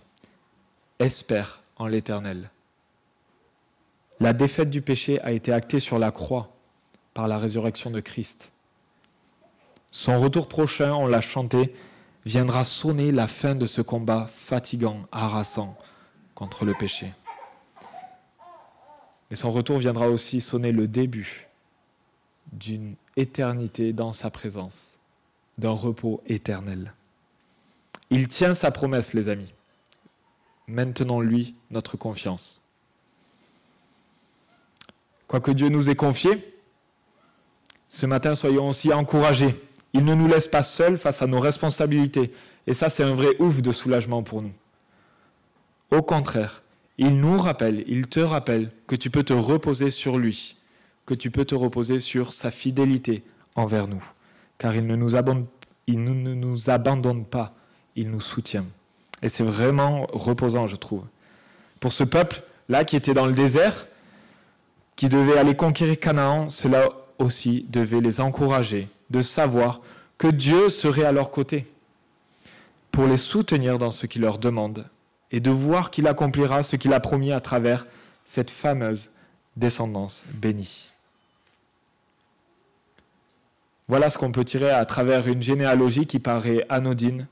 espère 0.99 1.63
en 1.77 1.87
l'Éternel. 1.87 2.51
La 4.21 4.33
défaite 4.33 4.71
du 4.71 4.81
péché 4.81 5.21
a 5.23 5.33
été 5.33 5.53
actée 5.53 5.81
sur 5.81 5.99
la 5.99 6.13
croix 6.13 6.51
par 7.15 7.29
la 7.29 7.39
résurrection 7.39 7.91
de 7.91 8.01
Christ. 8.01 8.51
Son 9.91 10.19
retour 10.19 10.49
prochain, 10.49 10.93
on 10.95 11.07
l'a 11.07 11.21
chanté, 11.21 11.75
viendra 12.25 12.65
sonner 12.65 13.13
la 13.13 13.29
fin 13.29 13.55
de 13.55 13.67
ce 13.67 13.81
combat 13.81 14.27
fatigant, 14.29 15.07
harassant 15.13 15.77
contre 16.35 16.65
le 16.65 16.75
péché. 16.75 17.13
Mais 19.31 19.37
son 19.37 19.51
retour 19.51 19.79
viendra 19.79 20.09
aussi 20.09 20.41
sonner 20.41 20.73
le 20.73 20.89
début 20.89 21.49
d'une 22.53 22.95
éternité 23.17 23.93
dans 23.93 24.13
sa 24.13 24.31
présence, 24.31 24.97
d'un 25.59 25.71
repos 25.71 26.23
éternel. 26.27 26.93
Il 28.11 28.29
tient 28.29 28.55
sa 28.55 28.71
promesse, 28.71 29.15
les 29.15 29.29
amis. 29.29 29.53
Maintenons-lui 30.69 31.55
notre 31.71 31.97
confiance. 31.97 32.63
Quoique 35.27 35.51
Dieu 35.51 35.69
nous 35.69 35.91
ait 35.91 35.97
confié, 35.97 36.55
ce 37.89 38.07
matin, 38.07 38.35
soyons 38.35 38.69
aussi 38.69 38.93
encouragés. 38.93 39.61
Il 39.93 40.05
ne 40.05 40.15
nous 40.15 40.27
laisse 40.27 40.49
pas 40.49 40.65
seuls 40.65 40.99
face 40.99 41.23
à 41.23 41.27
nos 41.27 41.39
responsabilités. 41.39 42.33
Et 42.67 42.75
ça, 42.75 42.89
c'est 42.89 43.05
un 43.05 43.15
vrai 43.15 43.37
ouf 43.39 43.63
de 43.63 43.71
soulagement 43.71 44.23
pour 44.23 44.43
nous. 44.43 44.53
Au 45.93 46.03
contraire, 46.03 46.63
il 46.99 47.21
nous 47.21 47.39
rappelle, 47.39 47.85
il 47.87 48.09
te 48.09 48.21
rappelle 48.21 48.73
que 48.87 48.97
tu 48.97 49.11
peux 49.11 49.23
te 49.23 49.33
reposer 49.33 49.91
sur 49.91 50.19
lui, 50.19 50.57
que 51.07 51.15
tu 51.15 51.31
peux 51.31 51.45
te 51.45 51.55
reposer 51.55 52.01
sur 52.01 52.33
sa 52.33 52.51
fidélité 52.51 53.23
envers 53.55 53.87
nous, 53.87 54.05
car 54.59 54.75
il 54.75 54.87
ne 54.87 54.97
nous 54.97 55.15
abandonne, 55.15 55.47
il 55.87 56.03
ne 56.03 56.35
nous 56.35 56.71
abandonne 56.71 57.25
pas, 57.25 57.55
il 57.97 58.11
nous 58.11 58.21
soutient. 58.21 58.67
Et 59.23 59.29
c'est 59.29 59.45
vraiment 59.45 60.07
reposant, 60.13 60.67
je 60.67 60.77
trouve. 60.77 61.05
Pour 61.81 61.93
ce 61.93 62.05
peuple-là 62.05 62.85
qui 62.85 62.97
était 62.97 63.15
dans 63.15 63.27
le 63.27 63.33
désert, 63.33 63.87
qui 64.97 65.09
devait 65.09 65.39
aller 65.39 65.57
conquérir 65.57 65.99
Canaan, 65.99 66.49
cela 66.49 66.89
aussi 67.19 67.67
devait 67.69 68.01
les 68.01 68.21
encourager 68.21 68.89
de 69.11 69.23
savoir 69.23 69.81
que 70.19 70.29
Dieu 70.29 70.71
serait 70.71 71.05
à 71.05 71.13
leur 71.13 71.31
côté 71.31 71.67
pour 72.93 73.07
les 73.07 73.17
soutenir 73.17 73.79
dans 73.79 73.91
ce 73.91 74.07
qu'il 74.07 74.23
leur 74.23 74.39
demande 74.39 74.87
et 75.33 75.41
de 75.41 75.51
voir 75.51 75.91
qu'il 75.91 76.07
accomplira 76.07 76.63
ce 76.63 76.77
qu'il 76.77 76.93
a 76.93 77.01
promis 77.01 77.33
à 77.33 77.41
travers 77.41 77.87
cette 78.25 78.51
fameuse 78.51 79.11
descendance 79.57 80.25
bénie. 80.33 80.91
Voilà 83.89 84.11
ce 84.11 84.17
qu'on 84.17 84.33
peut 84.33 84.45
tirer 84.45 84.71
à 84.71 84.85
travers 84.85 85.27
une 85.27 85.43
généalogie 85.43 86.07
qui 86.07 86.19
paraît 86.19 86.65
anodine. 86.69 87.27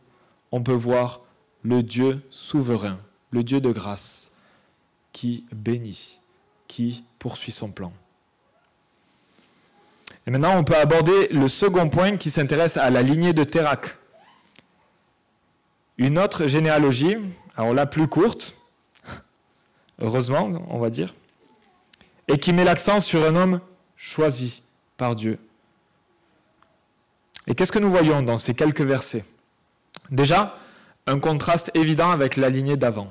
On 0.53 0.63
peut 0.63 0.73
voir 0.73 1.21
le 1.63 1.83
Dieu 1.83 2.23
souverain, 2.31 2.99
le 3.31 3.43
Dieu 3.43 3.61
de 3.61 3.73
grâce, 3.73 4.33
qui 5.13 5.47
bénit, 5.53 6.21
qui 6.69 7.05
poursuit 7.19 7.53
son 7.53 7.71
plan. 7.71 7.93
Et 10.27 10.31
maintenant, 10.31 10.57
on 10.57 10.65
peut 10.65 10.77
aborder 10.77 11.29
le 11.29 11.49
second 11.49 11.89
point 11.89 12.17
qui 12.17 12.31
s'intéresse 12.31 12.77
à 12.77 12.91
la 12.91 13.03
lignée 13.03 13.33
de 13.33 13.45
Terak. 13.45 13.97
Une 15.99 16.19
autre 16.19 16.47
généalogie, 16.47 17.17
alors 17.57 17.75
la 17.75 17.87
plus 17.87 18.07
courte, 18.07 18.55
heureusement, 20.01 20.65
on 20.69 20.79
va 20.79 20.91
dire, 20.91 21.15
et 22.29 22.39
qui 22.39 22.53
met 22.53 22.65
l'accent 22.65 23.01
sur 23.01 23.25
un 23.25 23.37
homme 23.37 23.61
choisi 23.97 24.63
par 24.97 25.17
Dieu. 25.17 25.39
Et 27.47 27.55
qu'est-ce 27.55 27.73
que 27.73 27.79
nous 27.79 27.91
voyons 27.91 28.23
dans 28.23 28.39
ces 28.39 28.55
quelques 28.55 28.83
versets? 28.83 29.25
Déjà, 30.11 30.59
un 31.07 31.19
contraste 31.19 31.71
évident 31.75 32.11
avec 32.11 32.37
la 32.37 32.51
lignée 32.51 32.77
d'avant. 32.77 33.11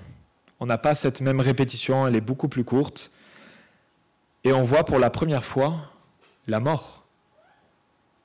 On 0.60 0.66
n'a 0.66 0.78
pas 0.78 0.96
cette 0.96 1.22
même 1.22 1.40
répétition, 1.40 2.08
elle 2.08 2.16
est 2.16 2.22
beaucoup 2.22 2.48
plus 2.48 2.64
courte. 2.64 3.12
Et 4.44 4.54
on 4.54 4.64
voit 4.64 4.84
pour 4.84 5.00
la 5.00 5.10
première 5.10 5.44
fois 5.46 5.92
la 6.48 6.60
mort. 6.60 7.04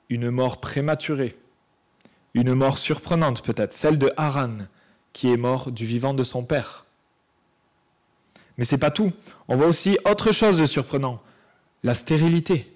Une 0.09 0.29
mort 0.29 0.59
prématurée. 0.59 1.37
Une 2.33 2.53
mort 2.53 2.77
surprenante 2.77 3.43
peut-être, 3.43 3.73
celle 3.73 3.97
de 3.97 4.11
Haran, 4.15 4.59
qui 5.11 5.31
est 5.31 5.37
mort 5.37 5.71
du 5.71 5.85
vivant 5.85 6.13
de 6.13 6.23
son 6.23 6.43
père. 6.43 6.85
Mais 8.57 8.65
c'est 8.65 8.77
pas 8.77 8.91
tout. 8.91 9.11
On 9.47 9.57
voit 9.57 9.67
aussi 9.67 9.97
autre 10.05 10.31
chose 10.31 10.59
de 10.59 10.65
surprenant, 10.65 11.21
la 11.83 11.93
stérilité. 11.93 12.71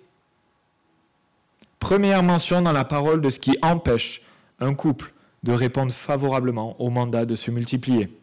Première 1.79 2.23
mention 2.23 2.61
dans 2.61 2.71
la 2.71 2.85
parole 2.85 3.21
de 3.21 3.29
ce 3.29 3.39
qui 3.39 3.57
empêche 3.61 4.21
un 4.59 4.73
couple 4.73 5.13
de 5.43 5.51
répondre 5.51 5.93
favorablement 5.93 6.79
au 6.81 6.89
mandat 6.89 7.25
de 7.25 7.36
se 7.36 7.51
multiplier 7.51 8.15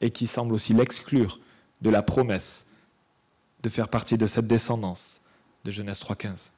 et 0.00 0.10
qui 0.10 0.26
semble 0.26 0.54
aussi 0.54 0.72
l'exclure 0.74 1.40
de 1.82 1.90
la 1.90 2.02
promesse 2.02 2.66
de 3.62 3.68
faire 3.68 3.88
partie 3.88 4.16
de 4.16 4.26
cette 4.26 4.46
descendance 4.46 5.20
de 5.64 5.70
Genèse 5.70 6.00
3.15. 6.00 6.50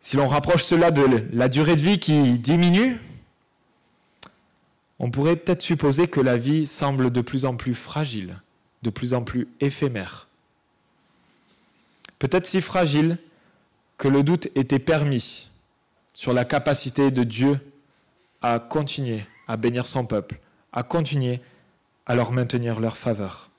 Si 0.00 0.16
l'on 0.16 0.26
rapproche 0.26 0.64
cela 0.64 0.90
de 0.90 1.28
la 1.32 1.48
durée 1.48 1.76
de 1.76 1.82
vie 1.82 2.00
qui 2.00 2.38
diminue, 2.38 2.98
on 4.98 5.10
pourrait 5.10 5.36
peut-être 5.36 5.62
supposer 5.62 6.08
que 6.08 6.20
la 6.20 6.38
vie 6.38 6.66
semble 6.66 7.10
de 7.10 7.20
plus 7.20 7.44
en 7.44 7.56
plus 7.56 7.74
fragile, 7.74 8.40
de 8.82 8.90
plus 8.90 9.12
en 9.12 9.22
plus 9.22 9.48
éphémère. 9.60 10.28
Peut-être 12.18 12.46
si 12.46 12.62
fragile 12.62 13.18
que 13.98 14.08
le 14.08 14.22
doute 14.22 14.48
était 14.54 14.78
permis 14.78 15.49
sur 16.14 16.32
la 16.32 16.44
capacité 16.44 17.10
de 17.10 17.22
Dieu 17.24 17.60
à 18.42 18.58
continuer 18.58 19.24
à 19.48 19.56
bénir 19.56 19.86
son 19.86 20.06
peuple, 20.06 20.38
à 20.72 20.82
continuer 20.82 21.40
à 22.06 22.14
leur 22.14 22.32
maintenir 22.32 22.80
leur 22.80 22.96
faveur. 22.96 23.50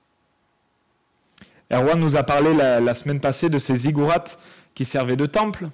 Erwan 1.72 2.00
nous 2.00 2.18
a 2.18 2.24
parlé 2.24 2.54
la, 2.54 2.94
semaine 2.94 3.20
passée 3.20 3.50
de 3.50 3.60
ces 3.60 3.76
zigourates 3.76 4.38
qui 4.76 4.84
servaient 4.84 5.16
de 5.16 5.26
temple 5.26 5.70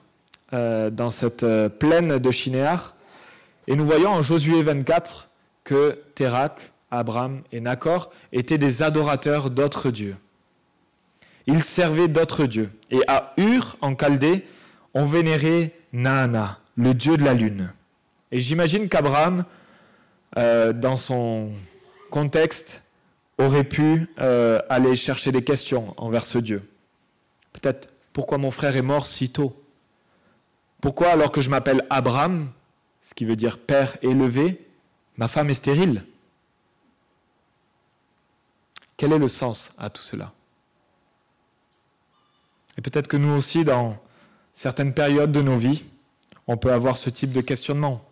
euh, 0.54 0.90
dans 0.90 1.10
cette 1.10 1.44
euh, 1.44 1.70
plaine 1.70 2.20
de 2.20 2.32
Shinéar. 2.32 2.96
Et 3.68 3.76
nous 3.76 3.86
voyons 3.86 4.10
en 4.12 4.22
Josué 4.22 4.62
24 4.62 5.28
que 5.64 6.00
Térak, 6.16 6.72
Abraham 6.92 7.42
et 7.52 7.60
Nacor 7.60 8.12
étaient 8.32 8.58
des 8.58 8.84
adorateurs 8.84 9.50
d'autres 9.50 9.90
dieux. 9.90 10.16
Ils 11.48 11.64
servaient 11.64 12.08
d'autres 12.08 12.46
dieux. 12.46 12.70
Et 12.92 13.02
à 13.08 13.34
Ur, 13.38 13.78
en 13.82 13.96
Chaldée, 13.96 14.46
on 14.94 15.06
vénérait 15.06 15.74
Naana, 15.94 16.60
le 16.78 16.94
dieu 16.94 17.18
de 17.18 17.24
la 17.24 17.34
lune. 17.34 17.74
Et 18.32 18.40
j'imagine 18.40 18.88
qu'Abraham, 18.88 19.46
euh, 20.38 20.74
dans 20.74 20.98
son 20.98 21.52
contexte, 22.10 22.82
aurait 23.38 23.64
pu 23.64 24.08
euh, 24.20 24.60
aller 24.70 24.96
chercher 24.96 25.32
des 25.32 25.44
questions 25.44 25.94
envers 25.98 26.26
ce 26.26 26.38
Dieu. 26.38 26.70
Peut-être 27.54 27.90
pourquoi 28.14 28.38
mon 28.38 28.52
frère 28.52 28.76
est 28.76 28.82
mort 28.82 29.06
si 29.06 29.30
tôt? 29.30 29.62
Pourquoi 30.82 31.10
alors 31.10 31.32
que 31.32 31.42
je 31.42 31.50
m'appelle 31.50 31.86
Abraham, 31.90 32.52
ce 33.02 33.14
qui 33.14 33.26
veut 33.26 33.36
dire 33.36 33.58
père 33.58 33.98
élevé, 34.02 34.64
Ma 35.18 35.28
femme 35.28 35.50
est 35.50 35.56
stérile? 35.56 36.04
Quel 38.98 39.14
est 39.14 39.18
le 39.18 39.28
sens 39.28 39.72
à 39.78 39.90
tout 39.90 40.02
cela? 40.02 40.32
Et 42.78 42.82
peut-être 42.82 43.08
que 43.08 43.18
nous 43.18 43.34
aussi, 43.34 43.66
dans 43.66 43.98
certaines 44.54 44.94
périodes 44.94 45.32
de 45.32 45.42
nos 45.42 45.58
vies, 45.58 45.84
on 46.48 46.58
peut 46.58 46.72
avoir 46.72 46.98
ce 46.98 47.10
type 47.10 47.32
de 47.32 47.42
questionnement. 47.42 48.04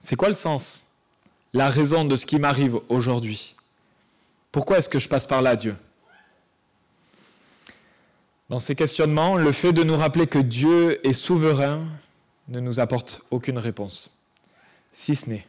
C'est 0.00 0.16
quoi 0.16 0.28
le 0.28 0.34
sens? 0.34 0.84
La 1.52 1.70
raison 1.70 2.04
de 2.04 2.14
ce 2.14 2.26
qui 2.26 2.38
m'arrive 2.38 2.78
aujourd'hui 2.88 3.56
Pourquoi 4.52 4.78
est-ce 4.78 4.88
que 4.88 4.98
je 4.98 5.08
passe 5.08 5.26
par 5.26 5.42
là, 5.42 5.56
Dieu? 5.56 5.76
Dans 8.48 8.60
ces 8.60 8.74
questionnements, 8.74 9.36
le 9.36 9.52
fait 9.52 9.72
de 9.72 9.82
nous 9.82 9.96
rappeler 9.96 10.26
que 10.26 10.38
Dieu 10.38 11.06
est 11.06 11.12
souverain 11.12 11.86
ne 12.48 12.60
nous 12.60 12.80
apporte 12.80 13.22
aucune 13.30 13.58
réponse, 13.58 14.10
si 14.92 15.14
ce 15.14 15.28
n'est 15.28 15.46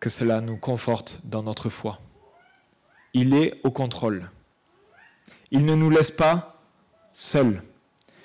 que 0.00 0.08
cela 0.10 0.40
nous 0.40 0.56
conforte 0.56 1.20
dans 1.24 1.42
notre 1.42 1.68
foi. 1.68 1.98
Il 3.14 3.34
est 3.34 3.60
au 3.64 3.70
contrôle. 3.70 4.30
Il 5.50 5.64
ne 5.64 5.74
nous 5.74 5.90
laisse 5.90 6.10
pas 6.10 6.57
seuls. 7.18 7.62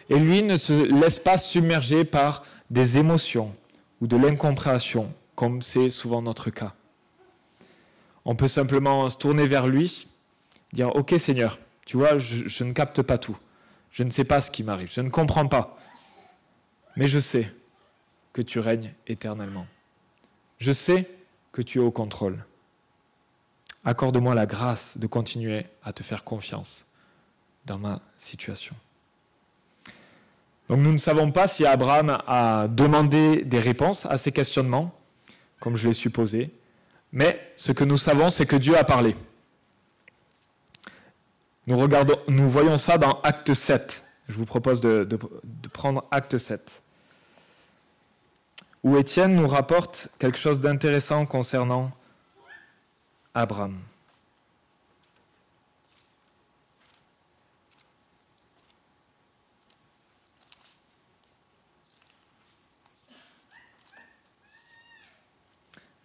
Et 0.09 0.19
lui 0.19 0.43
ne 0.43 0.57
se 0.57 0.73
laisse 0.73 1.19
pas 1.19 1.37
submerger 1.37 2.05
par 2.05 2.43
des 2.69 2.97
émotions 2.97 3.55
ou 4.01 4.07
de 4.07 4.17
l'incompréhension, 4.17 5.13
comme 5.35 5.61
c'est 5.61 5.89
souvent 5.89 6.21
notre 6.21 6.49
cas. 6.49 6.73
On 8.25 8.35
peut 8.35 8.47
simplement 8.47 9.09
se 9.09 9.17
tourner 9.17 9.47
vers 9.47 9.67
lui, 9.67 10.07
dire 10.71 10.95
Ok 10.95 11.15
Seigneur, 11.17 11.59
tu 11.85 11.97
vois, 11.97 12.19
je, 12.19 12.47
je 12.47 12.63
ne 12.63 12.73
capte 12.73 13.01
pas 13.01 13.17
tout. 13.17 13.37
Je 13.91 14.03
ne 14.03 14.09
sais 14.09 14.23
pas 14.23 14.41
ce 14.41 14.49
qui 14.49 14.63
m'arrive. 14.63 14.91
Je 14.91 15.01
ne 15.01 15.09
comprends 15.09 15.47
pas 15.47 15.77
mais 16.95 17.07
je 17.07 17.19
sais 17.19 17.51
que 18.33 18.41
tu 18.41 18.59
règnes 18.59 18.93
éternellement. 19.07 19.67
Je 20.59 20.71
sais 20.71 21.09
que 21.51 21.61
tu 21.61 21.79
es 21.79 21.81
au 21.81 21.91
contrôle. 21.91 22.45
Accorde-moi 23.85 24.33
la 24.33 24.45
grâce 24.45 24.97
de 24.97 25.07
continuer 25.07 25.65
à 25.83 25.93
te 25.93 26.03
faire 26.03 26.23
confiance 26.23 26.85
dans 27.65 27.77
ma 27.77 28.01
situation. 28.17 28.75
Donc 30.69 30.79
nous 30.79 30.91
ne 30.91 30.97
savons 30.97 31.31
pas 31.31 31.47
si 31.47 31.65
Abraham 31.65 32.21
a 32.27 32.67
demandé 32.67 33.43
des 33.43 33.59
réponses 33.59 34.05
à 34.05 34.17
ces 34.17 34.31
questionnements, 34.31 34.97
comme 35.59 35.75
je 35.75 35.87
l'ai 35.87 35.93
supposé, 35.93 36.53
mais 37.11 37.53
ce 37.55 37.71
que 37.71 37.83
nous 37.83 37.97
savons, 37.97 38.29
c'est 38.29 38.45
que 38.45 38.55
Dieu 38.55 38.77
a 38.77 38.83
parlé. 38.83 39.15
Nous, 41.67 41.77
regardons, 41.77 42.17
nous 42.27 42.49
voyons 42.49 42.77
ça 42.77 42.97
dans 42.97 43.21
Acte 43.21 43.53
7. 43.53 44.03
Je 44.27 44.33
vous 44.33 44.45
propose 44.45 44.81
de, 44.81 45.03
de 45.03 45.67
prendre 45.69 46.05
Acte 46.11 46.37
7 46.37 46.83
où 48.83 48.97
Étienne 48.97 49.35
nous 49.35 49.47
rapporte 49.47 50.09
quelque 50.19 50.37
chose 50.37 50.59
d'intéressant 50.59 51.25
concernant 51.25 51.91
Abraham. 53.33 53.79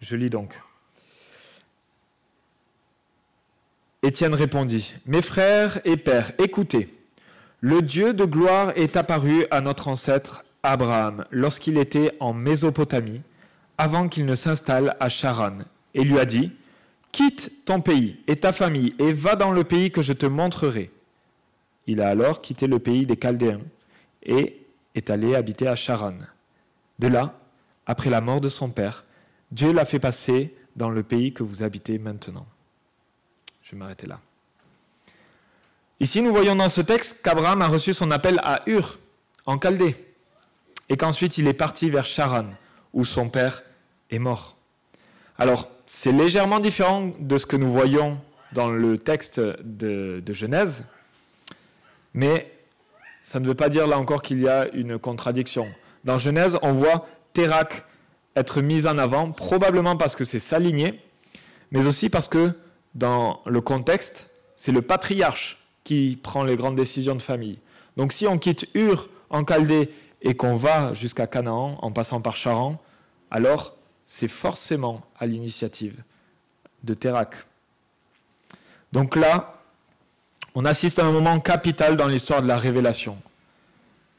Je 0.09 0.15
lis 0.15 0.31
donc. 0.31 0.59
Étienne 4.01 4.33
répondit, 4.33 4.95
Mes 5.05 5.21
frères 5.21 5.81
et 5.85 5.97
pères, 5.97 6.31
écoutez, 6.39 6.91
le 7.61 7.83
Dieu 7.83 8.15
de 8.15 8.25
gloire 8.25 8.73
est 8.75 8.97
apparu 8.97 9.45
à 9.51 9.61
notre 9.61 9.87
ancêtre 9.87 10.43
Abraham 10.63 11.25
lorsqu'il 11.29 11.77
était 11.77 12.17
en 12.19 12.33
Mésopotamie, 12.33 13.21
avant 13.77 14.09
qu'il 14.09 14.25
ne 14.25 14.33
s'installe 14.33 14.97
à 14.99 15.09
Charan, 15.09 15.59
et 15.93 16.03
lui 16.03 16.17
a 16.17 16.25
dit, 16.25 16.53
Quitte 17.11 17.51
ton 17.65 17.79
pays 17.79 18.19
et 18.25 18.37
ta 18.37 18.51
famille 18.51 18.95
et 18.97 19.13
va 19.13 19.35
dans 19.35 19.51
le 19.51 19.63
pays 19.63 19.91
que 19.91 20.01
je 20.01 20.13
te 20.13 20.25
montrerai. 20.25 20.89
Il 21.85 22.01
a 22.01 22.09
alors 22.09 22.41
quitté 22.41 22.65
le 22.65 22.79
pays 22.79 23.05
des 23.05 23.15
Chaldéens 23.15 23.61
et 24.23 24.59
est 24.95 25.11
allé 25.11 25.35
habiter 25.35 25.67
à 25.67 25.75
Charan. 25.75 26.15
De 26.97 27.07
là, 27.07 27.37
après 27.85 28.09
la 28.09 28.21
mort 28.21 28.41
de 28.41 28.49
son 28.49 28.71
père, 28.71 29.05
Dieu 29.51 29.71
l'a 29.73 29.85
fait 29.85 29.99
passer 29.99 30.53
dans 30.75 30.89
le 30.89 31.03
pays 31.03 31.33
que 31.33 31.43
vous 31.43 31.63
habitez 31.63 31.97
maintenant. 31.97 32.45
Je 33.63 33.71
vais 33.71 33.77
m'arrêter 33.77 34.07
là. 34.07 34.19
Ici, 35.99 36.21
nous 36.21 36.31
voyons 36.31 36.55
dans 36.55 36.69
ce 36.69 36.81
texte 36.81 37.21
qu'Abraham 37.21 37.61
a 37.61 37.67
reçu 37.67 37.93
son 37.93 38.09
appel 38.11 38.39
à 38.43 38.61
Ur, 38.67 38.99
en 39.45 39.59
Chaldée 39.59 39.95
et 40.89 40.97
qu'ensuite 40.97 41.37
il 41.37 41.47
est 41.47 41.53
parti 41.53 41.89
vers 41.89 42.05
Charan, 42.05 42.45
où 42.93 43.05
son 43.05 43.29
père 43.29 43.63
est 44.09 44.19
mort. 44.19 44.57
Alors, 45.37 45.67
c'est 45.85 46.11
légèrement 46.11 46.59
différent 46.59 47.11
de 47.19 47.37
ce 47.37 47.45
que 47.45 47.55
nous 47.55 47.71
voyons 47.71 48.19
dans 48.53 48.69
le 48.69 48.97
texte 48.97 49.39
de, 49.39 50.23
Genèse, 50.29 50.83
mais 52.13 52.51
ça 53.21 53.39
ne 53.39 53.47
veut 53.47 53.55
pas 53.55 53.69
dire 53.69 53.87
là 53.87 53.99
encore 53.99 54.21
qu'il 54.23 54.41
y 54.41 54.47
a 54.47 54.67
une 54.73 54.97
contradiction. 54.97 55.67
Dans 56.03 56.17
Genèse, 56.17 56.57
on 56.61 56.73
voit 56.73 57.07
Térak 57.33 57.85
être 58.39 58.61
mis 58.61 58.87
en 58.87 58.97
avant, 58.97 59.31
probablement 59.31 59.95
parce 59.95 60.15
que 60.15 60.23
c'est 60.23 60.39
sa 60.39 60.59
lignée, 60.59 61.01
mais 61.71 61.85
aussi 61.85 62.09
parce 62.09 62.27
que 62.27 62.53
dans 62.95 63.41
le 63.45 63.61
contexte, 63.61 64.29
c'est 64.55 64.71
le 64.71 64.81
patriarche 64.81 65.57
qui 65.83 66.19
prend 66.21 66.43
les 66.43 66.55
grandes 66.55 66.75
décisions 66.75 67.15
de 67.15 67.21
famille. 67.21 67.59
Donc 67.97 68.13
si 68.13 68.27
on 68.27 68.37
quitte 68.37 68.67
Ur 68.73 69.09
en 69.29 69.45
Chaldée 69.45 69.91
et 70.21 70.35
qu'on 70.35 70.55
va 70.55 70.93
jusqu'à 70.93 71.27
Canaan 71.27 71.77
en 71.81 71.91
passant 71.91 72.21
par 72.21 72.35
Charan, 72.35 72.81
alors 73.31 73.75
c'est 74.05 74.27
forcément 74.27 75.01
à 75.19 75.25
l'initiative 75.25 76.03
de 76.83 76.93
Terak. 76.93 77.35
Donc 78.91 79.15
là, 79.15 79.61
on 80.55 80.65
assiste 80.65 80.99
à 80.99 81.05
un 81.05 81.11
moment 81.11 81.39
capital 81.39 81.95
dans 81.95 82.07
l'histoire 82.07 82.41
de 82.41 82.47
la 82.47 82.57
révélation. 82.57 83.17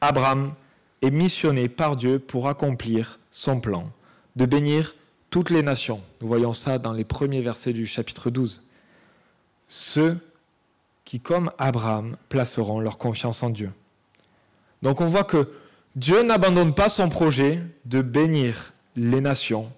Abraham 0.01 0.55
est 1.03 1.11
missionné 1.11 1.69
par 1.69 1.97
Dieu 1.97 2.19
pour 2.19 2.49
accomplir 2.49 3.19
son 3.31 3.61
plan, 3.61 3.91
de 4.37 4.47
bénir 4.47 4.95
toutes 5.31 5.51
les 5.51 5.63
nations. 5.63 6.01
Nous 6.21 6.29
voyons 6.29 6.53
ça 6.53 6.79
dans 6.79 6.93
les 6.93 7.05
premiers 7.05 7.41
versets 7.41 7.73
du 7.73 7.87
chapitre 7.87 8.31
12. 8.31 8.63
Ceux 9.69 10.19
qui, 11.05 11.21
comme 11.21 11.51
Abraham, 11.59 12.17
placeront 12.29 12.81
leur 12.81 12.99
confiance 12.99 13.43
en 13.43 13.51
Dieu. 13.51 13.71
Donc 14.83 15.01
on 15.01 15.07
voit 15.07 15.25
que 15.25 15.53
Dieu 15.97 16.23
n'abandonne 16.23 16.75
pas 16.75 16.89
son 16.89 17.09
projet 17.09 17.63
de 17.85 18.01
bénir 18.01 18.73
les 18.97 19.21
nations 19.21 19.73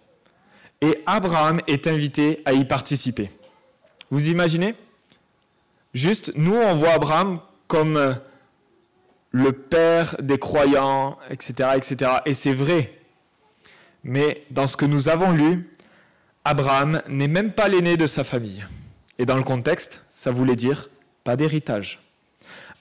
et 0.82 1.02
Abraham 1.06 1.60
est 1.66 1.86
invité 1.86 2.42
à 2.44 2.52
y 2.52 2.64
participer. 2.64 3.30
Vous 4.10 4.28
imaginez? 4.28 4.74
Juste, 5.94 6.32
nous, 6.34 6.56
on 6.56 6.74
voit 6.74 6.90
Abraham 6.90 7.40
comme 7.68 7.96
euh, 7.96 8.12
le 9.30 9.52
père 9.52 10.16
des 10.20 10.38
croyants, 10.38 11.18
etc. 11.30 11.70
etc. 11.76 12.10
Et 12.26 12.34
c'est 12.34 12.52
vrai. 12.52 12.98
Mais 14.04 14.44
dans 14.50 14.66
ce 14.66 14.76
que 14.76 14.84
nous 14.84 15.08
avons 15.08 15.32
lu, 15.32 15.70
Abraham 16.44 17.02
n'est 17.08 17.28
même 17.28 17.52
pas 17.52 17.68
l'aîné 17.68 17.96
de 17.96 18.06
sa 18.06 18.24
famille. 18.24 18.66
Et 19.18 19.26
dans 19.26 19.36
le 19.36 19.44
contexte, 19.44 20.02
ça 20.08 20.32
voulait 20.32 20.56
dire 20.56 20.88
pas 21.22 21.36
d'héritage. 21.36 22.00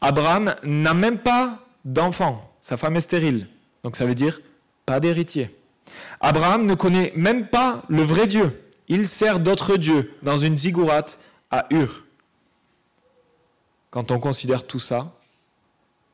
Abraham 0.01 0.55
n'a 0.63 0.93
même 0.93 1.19
pas 1.19 1.59
d'enfant. 1.85 2.51
Sa 2.59 2.77
femme 2.77 2.95
est 2.95 3.01
stérile. 3.01 3.47
Donc 3.83 3.95
ça 3.95 4.05
veut 4.05 4.15
dire 4.15 4.41
pas 4.85 4.99
d'héritier. 4.99 5.55
Abraham 6.19 6.65
ne 6.65 6.73
connaît 6.73 7.13
même 7.15 7.47
pas 7.47 7.83
le 7.87 8.01
vrai 8.01 8.27
Dieu. 8.27 8.63
Il 8.87 9.07
sert 9.07 9.39
d'autres 9.39 9.77
dieux 9.77 10.13
dans 10.23 10.37
une 10.37 10.57
ziggourate 10.57 11.19
à 11.51 11.67
Ur. 11.69 12.05
Quand 13.89 14.11
on 14.11 14.19
considère 14.19 14.65
tout 14.65 14.79
ça, 14.79 15.13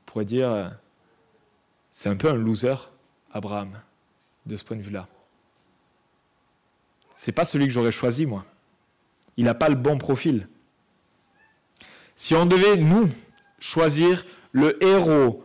on 0.01 0.11
pourrait 0.11 0.25
dire 0.25 0.51
euh, 0.51 0.67
c'est 1.91 2.09
un 2.09 2.15
peu 2.15 2.29
un 2.29 2.33
loser, 2.33 2.75
Abraham, 3.31 3.79
de 4.47 4.55
ce 4.55 4.63
point 4.63 4.77
de 4.77 4.81
vue-là. 4.81 5.07
C'est 7.09 7.31
pas 7.31 7.45
celui 7.45 7.65
que 7.65 7.73
j'aurais 7.73 7.91
choisi, 7.91 8.25
moi. 8.25 8.45
Il 9.35 9.45
n'a 9.45 9.53
pas 9.53 9.69
le 9.69 9.75
bon 9.75 9.97
profil. 9.97 10.47
Si 12.15 12.33
on 12.33 12.45
devait, 12.45 12.77
nous, 12.77 13.09
choisir 13.59 14.25
le 14.51 14.81
héros 14.83 15.43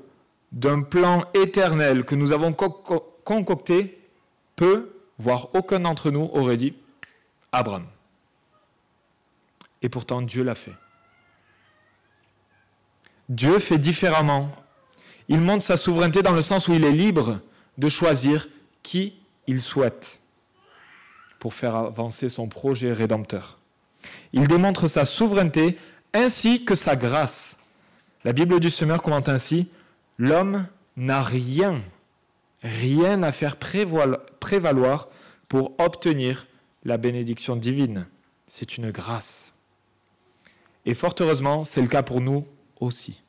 d'un 0.52 0.82
plan 0.82 1.24
éternel 1.34 2.04
que 2.04 2.14
nous 2.14 2.32
avons 2.32 2.52
concocté, 2.52 3.98
peu, 4.56 4.94
voire 5.18 5.54
aucun 5.54 5.80
d'entre 5.80 6.10
nous 6.10 6.30
aurait 6.32 6.56
dit 6.56 6.74
Abraham. 7.52 7.86
Et 9.82 9.88
pourtant, 9.88 10.22
Dieu 10.22 10.44
l'a 10.44 10.54
fait. 10.54 10.74
Dieu 13.28 13.58
fait 13.58 13.78
différemment. 13.78 14.50
Il 15.28 15.40
montre 15.40 15.64
sa 15.64 15.76
souveraineté 15.76 16.22
dans 16.22 16.32
le 16.32 16.42
sens 16.42 16.68
où 16.68 16.74
il 16.74 16.84
est 16.84 16.92
libre 16.92 17.40
de 17.78 17.88
choisir 17.88 18.46
qui 18.82 19.14
il 19.46 19.60
souhaite 19.60 20.20
pour 21.38 21.54
faire 21.54 21.74
avancer 21.74 22.28
son 22.28 22.48
projet 22.48 22.92
rédempteur. 22.92 23.58
Il 24.32 24.46
démontre 24.46 24.88
sa 24.88 25.04
souveraineté 25.04 25.76
ainsi 26.14 26.64
que 26.64 26.74
sa 26.74 26.96
grâce. 26.96 27.56
La 28.24 28.32
Bible 28.32 28.60
du 28.60 28.70
Semeur 28.70 29.02
commente 29.02 29.28
ainsi, 29.28 29.68
L'homme 30.18 30.66
n'a 30.96 31.22
rien, 31.22 31.82
rien 32.62 33.22
à 33.22 33.32
faire 33.32 33.56
prévaloir 33.56 35.08
pour 35.48 35.74
obtenir 35.78 36.46
la 36.84 36.96
bénédiction 36.96 37.56
divine. 37.56 38.06
C'est 38.46 38.76
une 38.76 38.90
grâce. 38.90 39.52
Et 40.84 40.94
fort 40.94 41.14
heureusement, 41.18 41.64
c'est 41.64 41.80
le 41.80 41.88
cas 41.88 42.02
pour 42.02 42.20
nous 42.20 42.46
aussi. 42.78 43.22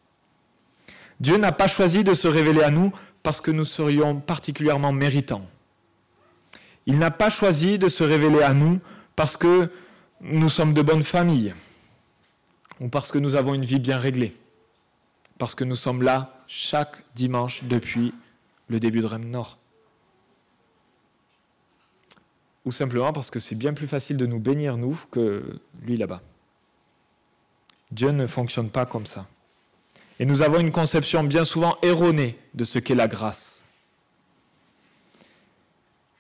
Dieu 1.20 1.38
n'a 1.38 1.52
pas 1.52 1.68
choisi 1.68 2.04
de 2.04 2.14
se 2.14 2.28
révéler 2.28 2.64
à 2.64 2.70
nous 2.70 2.92
parce 3.24 3.40
que 3.40 3.52
nous 3.52 3.66
serions 3.66 4.20
particulièrement 4.20 4.92
méritants. 4.92 5.48
Il 6.86 7.00
n'a 7.00 7.12
pas 7.12 7.30
choisi 7.30 7.80
de 7.80 7.88
se 7.88 8.04
révéler 8.04 8.44
à 8.44 8.54
nous 8.54 8.80
parce 9.16 9.38
que 9.38 9.72
nous 10.20 10.50
sommes 10.50 10.74
de 10.74 10.82
bonne 10.82 11.04
famille 11.04 11.54
ou 12.80 12.90
parce 12.90 13.12
que 13.12 13.18
nous 13.18 13.36
avons 13.36 13.54
une 13.54 13.64
vie 13.64 13.80
bien 13.80 13.98
réglée, 13.98 14.36
parce 15.38 15.56
que 15.56 15.64
nous 15.64 15.76
sommes 15.76 16.02
là 16.02 16.44
chaque 16.48 16.98
dimanche 17.16 17.64
depuis 17.64 18.14
le 18.68 18.80
début 18.80 19.00
de 19.00 19.06
Rem 19.06 19.30
Nord. 19.30 19.58
Ou 22.66 22.72
simplement 22.72 23.14
parce 23.14 23.30
que 23.30 23.40
c'est 23.40 23.56
bien 23.56 23.74
plus 23.74 23.88
facile 23.88 24.18
de 24.18 24.26
nous 24.26 24.40
bénir, 24.40 24.78
nous, 24.78 25.00
que 25.12 25.60
lui 25.82 25.98
là-bas. 25.98 26.22
Dieu 27.92 28.10
ne 28.10 28.26
fonctionne 28.26 28.70
pas 28.70 28.86
comme 28.86 29.06
ça. 29.06 29.28
Et 30.20 30.26
nous 30.26 30.42
avons 30.42 30.60
une 30.60 30.72
conception 30.72 31.24
bien 31.24 31.44
souvent 31.44 31.78
erronée 31.82 32.38
de 32.54 32.64
ce 32.64 32.80
qu'est 32.80 32.96
la 32.96 33.08
grâce. 33.08 33.64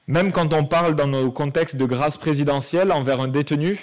Même 0.08 0.32
quand 0.32 0.53
on 0.53 0.65
parle 0.65 0.95
dans 0.95 1.08
nos 1.08 1.32
contextes 1.32 1.77
de 1.77 1.86
grâce 1.86 2.17
présidentielle 2.17 2.91
envers 2.91 3.21
un 3.21 3.29
détenu, 3.29 3.79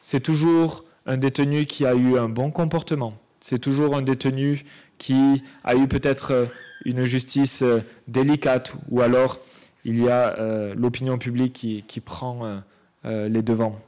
c'est 0.00 0.20
toujours 0.20 0.84
un 1.04 1.16
détenu 1.16 1.66
qui 1.66 1.84
a 1.84 1.94
eu 1.94 2.16
un 2.16 2.28
bon 2.28 2.50
comportement. 2.50 3.18
C'est 3.40 3.58
toujours 3.58 3.94
un 3.96 4.02
détenu 4.02 4.64
qui 4.98 5.42
a 5.62 5.76
eu 5.76 5.88
peut-être 5.88 6.32
euh, 6.32 6.46
une 6.84 7.04
justice 7.04 7.62
euh, 7.62 7.80
délicate 8.08 8.74
ou 8.88 9.02
alors 9.02 9.40
il 9.84 10.02
y 10.02 10.08
a 10.08 10.36
euh, 10.38 10.74
l'opinion 10.74 11.18
publique 11.18 11.52
qui, 11.86 12.00
prend 12.00 12.60
les 13.04 13.42
devants. 13.42 13.78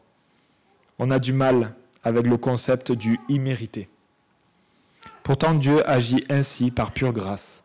On 1.00 1.10
a 1.10 1.18
du 1.18 1.32
mal 1.32 1.74
avec 2.04 2.24
le 2.24 2.36
concept 2.36 2.92
du 2.92 3.18
immérité. 3.28 3.88
Pourtant, 5.28 5.52
Dieu 5.52 5.86
agit 5.86 6.24
ainsi 6.30 6.70
par 6.70 6.90
pure 6.90 7.12
grâce. 7.12 7.62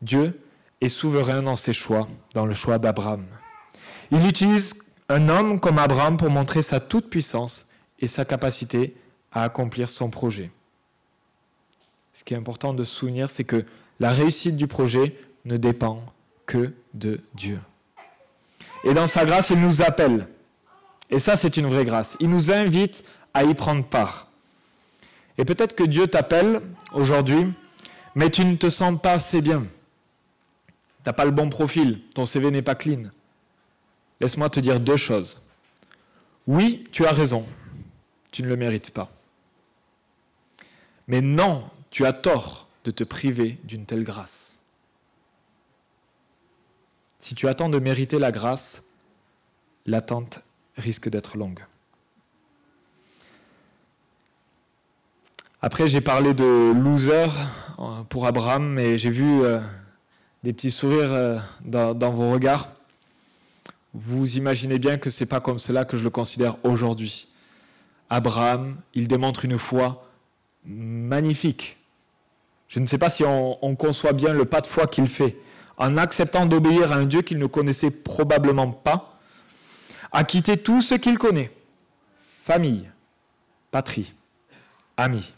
Dieu 0.00 0.40
est 0.80 0.88
souverain 0.88 1.42
dans 1.42 1.54
ses 1.54 1.74
choix, 1.74 2.08
dans 2.32 2.46
le 2.46 2.54
choix 2.54 2.78
d'Abraham. 2.78 3.26
Il 4.10 4.26
utilise 4.26 4.72
un 5.10 5.28
homme 5.28 5.60
comme 5.60 5.78
Abraham 5.78 6.16
pour 6.16 6.30
montrer 6.30 6.62
sa 6.62 6.80
toute-puissance 6.80 7.66
et 7.98 8.06
sa 8.06 8.24
capacité 8.24 8.96
à 9.30 9.42
accomplir 9.42 9.90
son 9.90 10.08
projet. 10.08 10.50
Ce 12.14 12.24
qui 12.24 12.32
est 12.32 12.38
important 12.38 12.72
de 12.72 12.82
se 12.82 12.94
souvenir, 12.94 13.28
c'est 13.28 13.44
que 13.44 13.66
la 14.00 14.10
réussite 14.12 14.56
du 14.56 14.66
projet 14.66 15.18
ne 15.44 15.58
dépend 15.58 16.02
que 16.46 16.72
de 16.94 17.20
Dieu. 17.34 17.60
Et 18.84 18.94
dans 18.94 19.06
sa 19.06 19.26
grâce, 19.26 19.50
il 19.50 19.60
nous 19.60 19.82
appelle. 19.82 20.28
Et 21.10 21.18
ça, 21.18 21.36
c'est 21.36 21.58
une 21.58 21.66
vraie 21.66 21.84
grâce. 21.84 22.16
Il 22.20 22.30
nous 22.30 22.50
invite 22.50 23.04
à 23.34 23.44
y 23.44 23.54
prendre 23.54 23.84
part. 23.84 24.25
Et 25.38 25.44
peut-être 25.44 25.74
que 25.74 25.84
Dieu 25.84 26.06
t'appelle 26.06 26.62
aujourd'hui, 26.92 27.52
mais 28.14 28.30
tu 28.30 28.44
ne 28.44 28.56
te 28.56 28.70
sens 28.70 29.00
pas 29.00 29.12
assez 29.12 29.40
bien. 29.40 29.66
Tu 30.68 30.72
n'as 31.06 31.12
pas 31.12 31.24
le 31.24 31.30
bon 31.30 31.50
profil, 31.50 32.00
ton 32.14 32.26
CV 32.26 32.50
n'est 32.50 32.62
pas 32.62 32.74
clean. 32.74 33.10
Laisse-moi 34.20 34.48
te 34.50 34.60
dire 34.60 34.80
deux 34.80 34.96
choses. 34.96 35.42
Oui, 36.46 36.84
tu 36.92 37.04
as 37.04 37.12
raison, 37.12 37.46
tu 38.30 38.42
ne 38.42 38.48
le 38.48 38.56
mérites 38.56 38.90
pas. 38.90 39.10
Mais 41.08 41.20
non, 41.20 41.68
tu 41.90 42.06
as 42.06 42.12
tort 42.12 42.68
de 42.84 42.90
te 42.90 43.04
priver 43.04 43.58
d'une 43.64 43.84
telle 43.84 44.04
grâce. 44.04 44.58
Si 47.18 47.34
tu 47.34 47.48
attends 47.48 47.68
de 47.68 47.78
mériter 47.78 48.18
la 48.18 48.30
grâce, 48.32 48.82
l'attente 49.84 50.40
risque 50.76 51.08
d'être 51.08 51.36
longue. 51.36 51.64
Après, 55.62 55.88
j'ai 55.88 56.02
parlé 56.02 56.34
de 56.34 56.72
loser 56.72 57.28
euh, 57.78 58.02
pour 58.10 58.26
Abraham, 58.26 58.74
mais 58.74 58.98
j'ai 58.98 59.08
vu 59.08 59.40
euh, 59.40 59.58
des 60.42 60.52
petits 60.52 60.70
sourires 60.70 61.12
euh, 61.12 61.38
dans, 61.64 62.10
vos 62.10 62.30
regards. 62.30 62.68
Vous 63.94 64.36
imaginez 64.36 64.78
bien 64.78 64.98
que 64.98 65.08
ce 65.08 65.24
n'est 65.24 65.28
pas 65.28 65.40
comme 65.40 65.58
cela 65.58 65.86
que 65.86 65.96
je 65.96 66.04
le 66.04 66.10
considère 66.10 66.56
aujourd'hui. 66.62 67.28
Abraham, 68.10 68.76
il 68.92 69.08
démontre 69.08 69.46
une 69.46 69.58
foi 69.58 70.06
magnifique. 70.66 71.78
Je 72.68 72.78
ne 72.78 72.86
sais 72.86 72.98
pas 72.98 73.08
si 73.08 73.24
on, 73.24 73.64
on 73.64 73.76
conçoit 73.76 74.12
bien 74.12 74.34
le 74.34 74.44
pas 74.44 74.60
de 74.60 74.66
foi 74.66 74.86
qu'il 74.86 75.08
fait. 75.08 75.38
En 75.78 75.96
acceptant 75.96 76.44
d'obéir 76.44 76.92
à 76.92 76.96
un 76.96 77.06
Dieu 77.06 77.22
qu'il 77.22 77.38
ne 77.38 77.46
connaissait 77.46 77.90
probablement 77.90 78.70
pas, 78.70 79.18
à 80.12 80.22
quitter 80.22 80.58
tout 80.58 80.82
ce 80.82 80.94
qu'il 80.94 81.18
connaît, 81.18 81.50
famille, 82.44 82.88
patrie, 83.70 84.14
amis, 84.96 85.32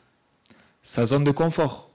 sa 0.88 1.04
zone 1.04 1.22
de 1.22 1.32
confort, 1.32 1.90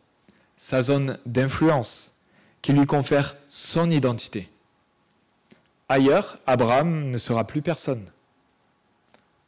sa 0.56 0.84
zone 0.84 1.17
d'influence, 1.25 2.13
qui 2.62 2.73
lui 2.73 2.86
confère 2.86 3.36
son 3.49 3.89
identité. 3.89 4.51
Ailleurs, 5.89 6.38
Abraham 6.45 7.10
ne 7.10 7.17
sera 7.17 7.43
plus 7.43 7.63
personne. 7.63 8.06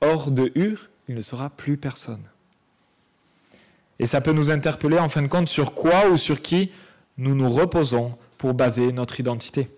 hors 0.02 0.32
de 0.32 0.52
Ur, 0.56 0.90
il 1.08 1.14
ne 1.14 1.22
sera 1.22 1.52
plus 1.52 1.78
personne. 1.78 2.24
Et 4.00 4.08
ça 4.08 4.20
peut 4.20 4.32
nous 4.32 4.50
interpeller 4.50 4.98
en 4.98 5.10
fin 5.10 5.22
de 5.22 5.28
compte 5.28 5.48
sur 5.48 5.76
quoi 5.76 6.10
ou 6.10 6.18
sur 6.18 6.42
qui 6.42 6.72
nous 7.20 7.36
nous 7.36 7.52
reposons 7.52 8.18
pour 8.40 8.56
baser 8.56 8.92
notre 8.94 9.20
identité. 9.20 9.70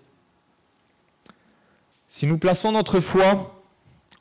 Si 2.08 2.26
nous 2.26 2.38
plaçons 2.38 2.72
notre 2.72 3.00
foi 3.00 3.62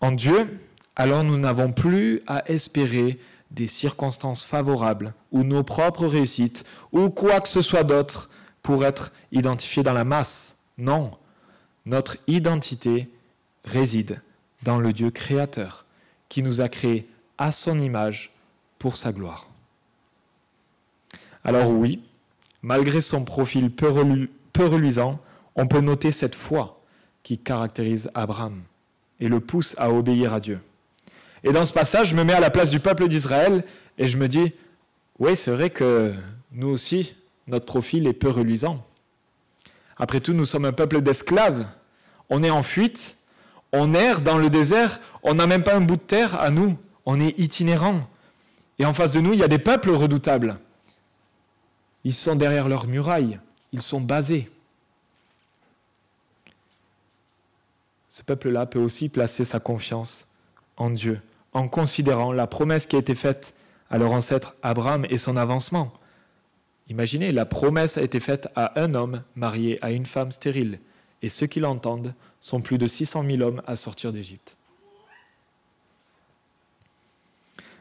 en 0.02 0.12
Dieu, 0.12 0.60
alors 0.98 1.24
nous 1.24 1.38
n'avons 1.38 1.72
plus 1.72 2.22
à 2.28 2.44
espérer 2.52 3.18
des 3.52 3.68
circonstances 3.68 4.44
favorables 4.44 5.14
ou 5.32 5.44
nos 5.44 5.64
propres 5.64 6.06
réussites 6.06 6.66
ou 6.92 7.10
quoi 7.10 7.40
que 7.40 7.48
ce 7.48 7.62
soit 7.62 7.84
d'autre 7.84 8.30
pour 8.62 8.86
être 8.86 9.12
identifiés 9.32 9.84
dans 9.84 9.94
la 9.94 10.04
masse. 10.04 10.58
Non, 10.78 11.12
notre 11.86 12.18
identité 12.28 13.10
réside 13.64 14.22
dans 14.64 14.80
le 14.80 14.94
Dieu 14.94 15.12
créateur 15.12 15.86
qui 16.30 16.44
nous 16.44 16.62
a 16.62 16.70
créés 16.70 17.08
à 17.38 17.52
son 17.52 17.80
image 17.80 18.34
pour 18.80 18.98
sa 18.98 19.12
gloire. 19.12 19.48
Alors 21.44 21.70
oui, 21.72 22.02
malgré 22.62 23.02
son 23.02 23.24
profil 23.24 23.72
peu, 23.72 23.88
reluisant, 23.88 25.20
on 25.56 25.68
peut 25.68 25.80
noter 25.80 26.12
cette 26.12 26.36
foi 26.36 26.82
qui 27.24 27.38
caractérise 27.38 28.12
Abraham 28.14 28.62
et 29.20 29.30
le 29.30 29.40
pousse 29.40 29.74
à 29.78 29.92
obéir 29.92 30.34
à 30.34 30.40
Dieu. 30.40 30.60
Et 31.44 31.52
dans 31.52 31.66
ce 31.66 31.74
passage, 31.74 32.10
je 32.10 32.16
me 32.16 32.24
mets 32.24 32.34
à 32.34 32.40
la 32.40 32.50
place 32.50 32.70
du 32.70 32.80
peuple 32.80 33.08
d'Israël 33.08 33.64
et 33.98 34.08
je 34.08 34.18
me 34.18 34.28
dis, 34.28 34.54
oui, 35.20 35.36
c'est 35.36 35.52
vrai 35.52 35.70
que 35.70 36.14
nous 36.52 36.68
aussi, 36.68 37.16
notre 37.48 37.66
profil 37.66 38.08
est 38.08 38.14
peu 38.14 38.30
reluisant. 38.30 38.86
Après 39.98 40.20
tout, 40.20 40.34
nous 40.34 40.46
sommes 40.46 40.66
un 40.66 40.74
peuple 40.74 41.02
d'esclaves. 41.02 41.66
On 42.30 42.44
est 42.44 42.50
en 42.50 42.64
fuite, 42.64 43.16
on 43.72 43.94
erre 43.94 44.22
dans 44.22 44.38
le 44.38 44.50
désert, 44.50 45.00
on 45.24 45.36
n'a 45.36 45.48
même 45.48 45.64
pas 45.64 45.76
un 45.76 45.82
bout 45.82 45.96
de 45.96 46.02
terre 46.02 46.40
à 46.40 46.50
nous, 46.50 46.78
on 47.06 47.20
est 47.20 47.38
itinérant. 47.40 48.08
Et 48.80 48.86
en 48.86 48.94
face 48.94 49.12
de 49.12 49.20
nous, 49.20 49.34
il 49.34 49.40
y 49.40 49.44
a 49.44 49.48
des 49.48 49.60
peuples 49.60 49.92
redoutables. 49.92 50.60
Ils 52.04 52.14
sont 52.14 52.36
derrière 52.36 52.68
leurs 52.68 52.88
murailles, 52.88 53.40
ils 53.72 53.82
sont 53.82 54.02
basés. 54.02 54.50
Ce 58.10 58.24
peuple-là 58.24 58.66
peut 58.66 58.80
aussi 58.80 59.10
placer 59.10 59.46
sa 59.46 59.60
confiance 59.60 60.27
en 60.78 60.90
Dieu, 60.90 61.22
en 61.54 61.68
considérant 61.68 62.32
la 62.32 62.48
promesse 62.48 62.86
qui 62.86 62.96
a 62.96 63.00
été 63.00 63.16
faite 63.16 63.54
à 63.90 63.98
leur 63.98 64.12
ancêtre 64.12 64.56
Abraham 64.62 65.06
et 65.10 65.18
son 65.18 65.38
avancement. 65.38 65.94
Imaginez, 66.90 67.32
la 67.32 67.46
promesse 67.46 67.98
a 67.98 68.02
été 68.02 68.20
faite 68.20 68.48
à 68.56 68.80
un 68.80 68.94
homme 68.94 69.24
marié 69.36 69.78
à 69.84 69.92
une 69.92 70.06
femme 70.06 70.32
stérile, 70.32 70.80
et 71.22 71.30
ceux 71.30 71.48
qui 71.48 71.60
l'entendent 71.60 72.14
sont 72.40 72.62
plus 72.62 72.78
de 72.78 72.88
600 72.88 73.26
000 73.26 73.42
hommes 73.42 73.62
à 73.68 73.76
sortir 73.76 74.14
d'Égypte. 74.14 74.56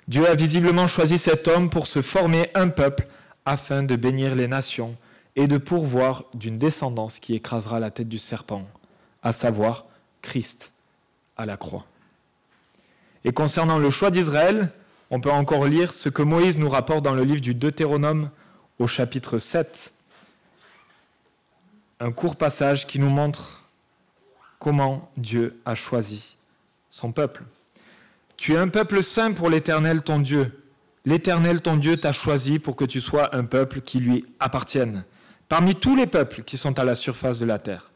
Dieu 0.09 0.29
a 0.29 0.35
visiblement 0.35 0.87
choisi 0.87 1.19
cet 1.19 1.49
homme 1.49 1.69
pour 1.69 1.87
se 1.87 2.01
former 2.01 2.51
un 2.55 2.69
peuple 2.69 3.09
afin 3.45 3.83
de 3.83 3.97
bénir 3.97 4.35
les 4.35 4.47
nations 4.49 4.97
et 5.35 5.47
de 5.49 5.59
pourvoir 5.59 6.25
d'une 6.35 6.59
descendance 6.59 7.19
qui 7.19 7.35
écrasera 7.35 7.81
la 7.81 7.91
tête 7.91 8.09
du 8.09 8.19
serpent, 8.19 8.67
à 9.23 9.33
savoir 9.33 9.87
Christ 10.23 10.73
à 11.37 11.45
la 11.45 11.57
croix. 11.57 11.85
Et 13.27 13.33
concernant 13.33 13.81
le 13.81 13.91
choix 13.91 14.13
d'Israël, 14.13 14.71
on 15.11 15.21
peut 15.21 15.33
encore 15.33 15.67
lire 15.67 15.93
ce 15.93 16.09
que 16.09 16.23
Moïse 16.23 16.59
nous 16.59 16.69
rapporte 16.69 17.03
dans 17.03 17.17
le 17.17 17.25
livre 17.25 17.41
du 17.41 17.55
Deutéronome 17.57 18.31
au 18.79 18.87
chapitre 18.87 19.41
7. 19.41 19.93
Un 21.99 22.13
court 22.13 22.37
passage 22.37 22.87
qui 22.87 23.01
nous 23.01 23.11
montre 23.11 23.65
comment 24.61 25.11
Dieu 25.17 25.61
a 25.65 25.75
choisi 25.75 26.37
son 26.89 27.11
peuple. 27.11 27.43
Tu 28.37 28.53
es 28.53 28.59
un 28.59 28.69
peuple 28.69 29.03
saint 29.03 29.33
pour 29.33 29.51
l'Éternel 29.51 30.03
ton 30.03 30.21
Dieu. 30.21 30.63
L'Éternel 31.05 31.63
ton 31.63 31.75
Dieu 31.75 31.97
t'a 31.97 32.13
choisi 32.13 32.61
pour 32.61 32.77
que 32.77 32.85
tu 32.85 33.01
sois 33.01 33.35
un 33.35 33.45
peuple 33.45 33.81
qui 33.81 33.99
lui 33.99 34.25
appartienne, 34.39 35.05
parmi 35.49 35.75
tous 35.75 35.97
les 35.97 36.07
peuples 36.07 36.45
qui 36.45 36.57
sont 36.57 36.79
à 36.79 36.85
la 36.85 36.95
surface 36.95 37.41
de 37.41 37.47
la 37.47 37.59
terre. 37.59 37.91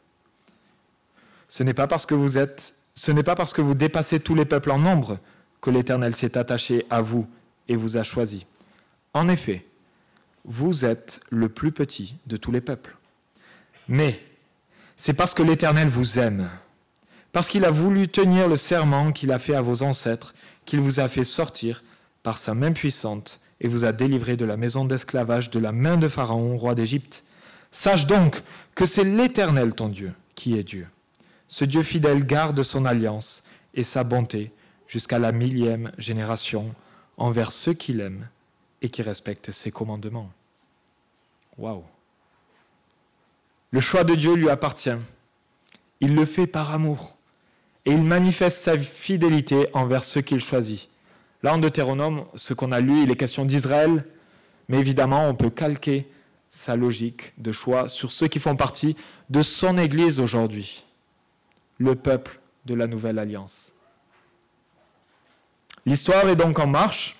Ce 1.47 1.63
n'est 1.63 1.73
pas 1.73 1.87
parce 1.87 2.05
que 2.05 2.15
vous 2.15 2.37
êtes 2.37 2.73
ce 2.95 3.11
n'est 3.11 3.23
pas 3.23 3.35
parce 3.35 3.53
que 3.53 3.61
vous 3.61 3.75
dépassez 3.75 4.19
tous 4.19 4.35
les 4.35 4.45
peuples 4.45 4.71
en 4.71 4.79
nombre 4.79 5.19
que 5.61 5.69
l'Éternel 5.69 6.15
s'est 6.15 6.37
attaché 6.37 6.85
à 6.89 7.01
vous 7.01 7.27
et 7.67 7.75
vous 7.75 7.97
a 7.97 8.03
choisi. 8.03 8.45
En 9.13 9.29
effet, 9.29 9.65
vous 10.45 10.85
êtes 10.85 11.21
le 11.29 11.49
plus 11.49 11.71
petit 11.71 12.15
de 12.27 12.37
tous 12.37 12.51
les 12.51 12.61
peuples. 12.61 12.95
Mais 13.87 14.19
c'est 14.97 15.13
parce 15.13 15.33
que 15.33 15.43
l'Éternel 15.43 15.89
vous 15.89 16.19
aime, 16.19 16.49
parce 17.31 17.47
qu'il 17.47 17.65
a 17.65 17.71
voulu 17.71 18.07
tenir 18.07 18.47
le 18.47 18.57
serment 18.57 19.11
qu'il 19.11 19.31
a 19.31 19.39
fait 19.39 19.55
à 19.55 19.61
vos 19.61 19.83
ancêtres, 19.83 20.33
qu'il 20.65 20.79
vous 20.79 20.99
a 20.99 21.07
fait 21.07 21.23
sortir 21.23 21.83
par 22.23 22.37
sa 22.37 22.53
main 22.53 22.71
puissante 22.71 23.39
et 23.59 23.67
vous 23.67 23.85
a 23.85 23.91
délivré 23.91 24.37
de 24.37 24.45
la 24.45 24.57
maison 24.57 24.85
d'esclavage 24.85 25.49
de 25.49 25.59
la 25.59 25.71
main 25.71 25.97
de 25.97 26.07
Pharaon, 26.07 26.57
roi 26.57 26.75
d'Égypte. 26.75 27.23
Sache 27.71 28.05
donc 28.05 28.41
que 28.75 28.85
c'est 28.85 29.03
l'Éternel 29.03 29.73
ton 29.73 29.89
Dieu 29.89 30.13
qui 30.35 30.57
est 30.57 30.63
Dieu. 30.63 30.87
Ce 31.51 31.65
Dieu 31.65 31.83
fidèle 31.83 32.25
garde 32.25 32.63
son 32.63 32.85
alliance 32.85 33.43
et 33.73 33.83
sa 33.83 34.05
bonté 34.05 34.53
jusqu'à 34.87 35.19
la 35.19 35.33
millième 35.33 35.91
génération 35.97 36.73
envers 37.17 37.51
ceux 37.51 37.73
qu'il 37.73 37.99
aime 37.99 38.29
et 38.81 38.87
qui 38.87 39.01
respectent 39.01 39.51
ses 39.51 39.69
commandements. 39.69 40.31
Waouh! 41.57 41.83
Le 43.69 43.81
choix 43.81 44.05
de 44.05 44.15
Dieu 44.15 44.33
lui 44.35 44.49
appartient. 44.49 44.95
Il 45.99 46.15
le 46.15 46.23
fait 46.23 46.47
par 46.47 46.73
amour 46.73 47.17
et 47.83 47.91
il 47.91 48.01
manifeste 48.01 48.63
sa 48.63 48.79
fidélité 48.79 49.67
envers 49.73 50.05
ceux 50.05 50.21
qu'il 50.21 50.39
choisit. 50.39 50.87
Là, 51.43 51.53
en 51.53 51.57
Deutéronome, 51.57 52.27
ce 52.35 52.53
qu'on 52.53 52.71
a 52.71 52.79
lu, 52.79 53.03
il 53.03 53.11
est 53.11 53.17
question 53.17 53.43
d'Israël, 53.43 54.05
mais 54.69 54.79
évidemment, 54.79 55.27
on 55.27 55.35
peut 55.35 55.49
calquer 55.49 56.09
sa 56.49 56.77
logique 56.77 57.33
de 57.37 57.51
choix 57.51 57.89
sur 57.89 58.09
ceux 58.13 58.29
qui 58.29 58.39
font 58.39 58.55
partie 58.55 58.95
de 59.29 59.41
son 59.41 59.77
Église 59.77 60.21
aujourd'hui 60.21 60.85
le 61.81 61.95
peuple 61.95 62.39
de 62.65 62.75
la 62.75 62.87
nouvelle 62.87 63.17
alliance. 63.17 63.73
L'histoire 65.85 66.29
est 66.29 66.35
donc 66.35 66.59
en 66.59 66.67
marche. 66.67 67.17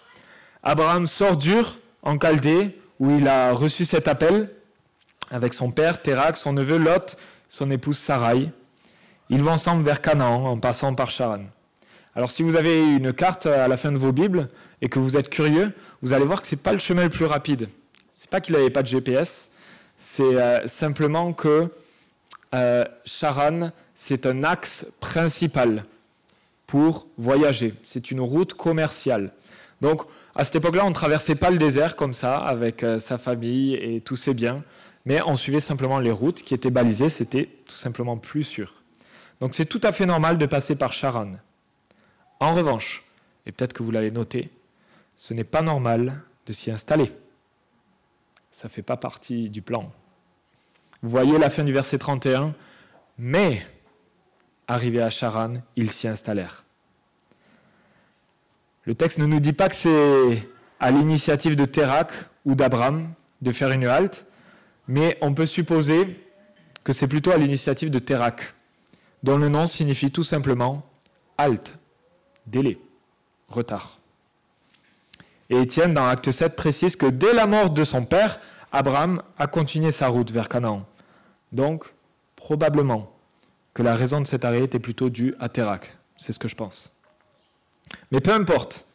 Abraham 0.62 1.08
sort 1.08 1.36
d'Ur 1.36 1.80
en 2.04 2.20
Chaldée, 2.20 2.80
où 3.00 3.18
il 3.18 3.28
a 3.28 3.54
reçu 3.54 3.86
cet 3.86 4.08
appel 4.08 4.52
avec 5.32 5.56
son 5.56 5.72
père 5.72 6.02
Térak, 6.02 6.38
son 6.38 6.54
neveu 6.54 6.78
Lot, 6.78 7.18
son 7.50 7.72
épouse 7.72 7.98
Sarai. 7.98 8.52
Ils 9.30 9.42
vont 9.42 9.54
ensemble 9.54 9.84
vers 9.84 10.00
Canaan 10.00 10.46
en 10.46 10.60
passant 10.60 10.94
par 10.94 11.10
Charan. 11.10 11.46
Alors 12.16 12.30
si 12.30 12.44
vous 12.44 12.56
avez 12.56 12.82
une 12.82 13.14
carte 13.14 13.48
à 13.48 13.68
la 13.68 13.78
fin 13.78 13.92
de 13.92 13.98
vos 13.98 14.12
Bibles 14.12 14.50
et 14.82 14.90
que 14.90 15.00
vous 15.00 15.18
êtes 15.18 15.30
curieux, 15.30 15.74
vous 16.02 16.14
allez 16.14 16.26
voir 16.26 16.42
que 16.42 16.48
ce 16.48 16.56
n'est 16.56 16.62
pas 16.62 16.74
le 16.74 16.80
chemin 16.80 17.04
le 17.04 17.10
plus 17.10 17.26
rapide. 17.26 17.70
Ce 18.14 18.26
n'est 18.26 18.30
pas 18.30 18.42
qu'il 18.42 18.54
n'avait 18.54 18.70
pas 18.70 18.84
de 18.84 18.88
GPS, 18.88 19.50
c'est 19.98 20.22
euh, 20.24 20.68
simplement 20.68 21.34
que 21.34 21.70
euh, 22.54 22.86
Charan 23.06 23.72
c'est 24.04 24.26
un 24.26 24.44
axe 24.44 24.88
principal 25.00 25.86
pour 26.66 27.06
voyager. 27.20 27.76
C'est 27.84 28.10
une 28.10 28.20
route 28.20 28.56
commerciale. 28.56 29.32
Donc, 29.80 30.02
à 30.34 30.44
cette 30.44 30.56
époque-là, 30.56 30.88
on 30.88 30.90
ne 30.90 30.96
traversait 30.96 31.36
pas 31.36 31.52
le 31.52 31.60
désert 31.60 31.96
comme 31.96 32.16
ça, 32.16 32.38
avec 32.40 32.82
euh, 32.82 32.98
sa 32.98 33.20
famille 33.20 33.76
et 33.76 34.02
tous 34.02 34.16
ses 34.16 34.34
biens, 34.34 34.64
mais 35.06 35.22
on 35.28 35.36
suivait 35.36 35.60
simplement 35.60 36.00
les 36.00 36.10
routes 36.10 36.42
qui 36.42 36.56
étaient 36.56 36.72
balisées, 36.72 37.10
c'était 37.10 37.48
tout 37.68 37.76
simplement 37.76 38.18
plus 38.18 38.44
sûr. 38.44 38.74
Donc 39.40 39.54
c'est 39.54 39.68
tout 39.68 39.82
à 39.84 39.92
fait 39.92 40.08
normal 40.08 40.40
de 40.40 40.48
passer 40.48 40.76
par 40.76 40.94
Charan. 40.94 41.34
En 42.40 42.56
revanche, 42.56 43.04
et 43.46 43.52
peut-être 43.52 43.74
que 43.74 43.84
vous 43.84 43.92
l'avez 43.92 44.10
noté, 44.10 44.50
ce 45.16 45.36
n'est 45.36 45.44
pas 45.44 45.62
normal 45.62 46.24
de 46.48 46.54
s'y 46.54 46.72
installer. 46.72 47.14
Ça 48.52 48.68
ne 48.68 48.72
fait 48.72 48.82
pas 48.82 48.98
partie 48.98 49.48
du 49.52 49.62
plan. 49.62 49.92
Vous 51.04 51.12
voyez 51.12 51.38
la 51.38 51.52
fin 51.52 51.64
du 51.64 51.72
verset 51.72 52.00
31, 52.00 52.56
mais 53.20 53.64
Arrivés 54.68 55.02
à 55.02 55.10
Charan, 55.10 55.56
ils 55.76 55.92
s'y 55.92 56.08
installèrent. 56.08 56.64
Le 58.86 58.96
texte 58.96 59.20
ne 59.20 59.26
nous 59.26 59.40
dit 59.40 59.54
pas 59.54 59.70
que 59.70 59.76
c'est 59.76 60.50
à 60.80 60.92
l'initiative 60.92 61.56
de 61.56 61.66
Térac 61.66 62.12
ou 62.46 62.56
d'Abraham 62.56 63.14
de 63.42 63.52
faire 63.52 63.72
une 63.72 63.86
halte, 63.86 64.26
mais 64.88 65.18
on 65.22 65.34
peut 65.34 65.46
supposer 65.46 66.20
que 66.84 66.94
c'est 66.94 67.08
plutôt 67.08 67.32
à 67.32 67.38
l'initiative 67.38 67.92
de 67.92 68.00
Térac, 68.00 68.54
dont 69.24 69.38
le 69.38 69.50
nom 69.50 69.68
signifie 69.68 70.12
tout 70.12 70.24
simplement 70.24 70.84
halte, 71.38 71.78
délai, 72.48 72.80
retard. 73.50 74.00
Et 75.50 75.62
Étienne, 75.62 75.94
dans 75.94 76.08
Acte 76.08 76.32
7, 76.32 76.56
précise 76.56 76.96
que 76.96 77.06
dès 77.06 77.34
la 77.34 77.46
mort 77.46 77.70
de 77.70 77.84
son 77.84 78.06
père, 78.06 78.40
Abraham 78.72 79.22
a 79.38 79.48
continué 79.48 79.92
sa 79.92 80.08
route 80.08 80.32
vers 80.32 80.48
Canaan. 80.48 80.86
Donc, 81.52 81.94
probablement, 82.36 83.14
que 83.74 83.84
la 83.84 83.96
raison 83.96 84.22
de 84.22 84.28
cet 84.28 84.46
arrêt 84.46 84.64
était 84.64 84.80
plutôt 84.80 85.10
due 85.10 85.36
à 85.40 85.50
Térac. 85.50 85.98
C'est 86.18 86.34
ce 86.34 86.40
que 86.40 86.48
je 86.48 86.56
pense. 86.56 86.92
Mais 88.12 88.22
peu 88.22 88.32
importe. 88.32 88.86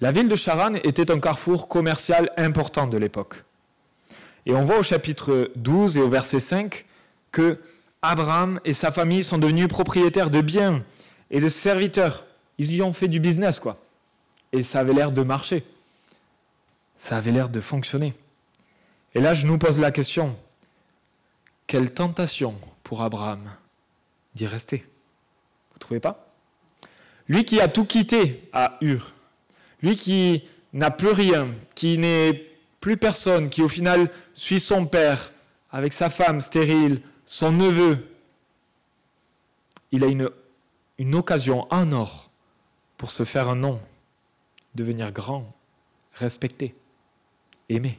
La 0.00 0.12
ville 0.12 0.28
de 0.28 0.36
Charan 0.36 0.74
était 0.76 1.10
un 1.10 1.20
carrefour 1.20 1.68
commercial 1.68 2.32
important 2.36 2.86
de 2.86 2.96
l'époque. 2.96 3.44
Et 4.46 4.54
on 4.54 4.64
voit 4.64 4.78
au 4.78 4.82
chapitre 4.82 5.50
12 5.56 5.98
et 5.98 6.00
au 6.00 6.08
verset 6.08 6.40
5 6.40 6.86
que 7.32 7.60
Abraham 8.02 8.60
et 8.64 8.72
sa 8.72 8.92
famille 8.92 9.22
sont 9.22 9.38
devenus 9.38 9.68
propriétaires 9.68 10.30
de 10.30 10.40
biens 10.40 10.82
et 11.30 11.40
de 11.40 11.48
serviteurs. 11.48 12.24
ils 12.58 12.72
y 12.72 12.82
ont 12.82 12.92
fait 12.92 13.08
du 13.08 13.20
business, 13.20 13.60
quoi. 13.60 13.78
Et 14.52 14.62
ça 14.62 14.80
avait 14.80 14.94
l'air 14.94 15.12
de 15.12 15.22
marcher. 15.22 15.64
Ça 16.96 17.16
avait 17.16 17.30
l'air 17.30 17.48
de 17.48 17.60
fonctionner. 17.60 18.14
Et 19.14 19.20
là, 19.20 19.34
je 19.34 19.46
nous 19.46 19.58
pose 19.58 19.78
la 19.78 19.90
question, 19.90 20.36
quelle 21.66 21.92
tentation 21.92 22.54
pour 22.82 23.02
Abraham. 23.02 23.50
D'y 24.34 24.46
rester. 24.46 24.78
Vous 24.78 25.76
ne 25.76 25.80
trouvez 25.80 26.00
pas? 26.00 26.26
Lui 27.28 27.44
qui 27.44 27.60
a 27.60 27.68
tout 27.68 27.84
quitté 27.84 28.48
à 28.52 28.78
Ur, 28.80 29.12
lui 29.82 29.96
qui 29.96 30.44
n'a 30.72 30.90
plus 30.90 31.12
rien, 31.12 31.48
qui 31.74 31.98
n'est 31.98 32.50
plus 32.80 32.96
personne, 32.96 33.50
qui 33.50 33.62
au 33.62 33.68
final 33.68 34.10
suit 34.34 34.60
son 34.60 34.86
père 34.86 35.32
avec 35.70 35.92
sa 35.92 36.10
femme 36.10 36.40
stérile, 36.40 37.02
son 37.24 37.52
neveu, 37.52 38.08
il 39.92 40.04
a 40.04 40.06
une, 40.06 41.14
occasion 41.14 41.66
en 41.72 41.92
or 41.92 42.30
pour 42.96 43.10
se 43.10 43.24
faire 43.24 43.48
un 43.48 43.56
nom, 43.56 43.80
devenir 44.74 45.12
grand, 45.12 45.52
respecté, 46.14 46.74
aimé. 47.68 47.98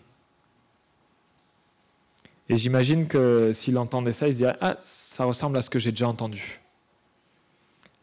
Et 2.52 2.58
j'imagine 2.58 3.08
que 3.08 3.54
s'il 3.54 3.78
entendait 3.78 4.12
ça, 4.12 4.28
il 4.28 4.34
se 4.34 4.40
dirait 4.40 4.58
Ah, 4.60 4.76
ça 4.82 5.24
ressemble 5.24 5.56
à 5.56 5.62
ce 5.62 5.70
que 5.70 5.80
j'ai 5.80 5.92
déjà 5.92 6.10
entendu. 6.10 6.60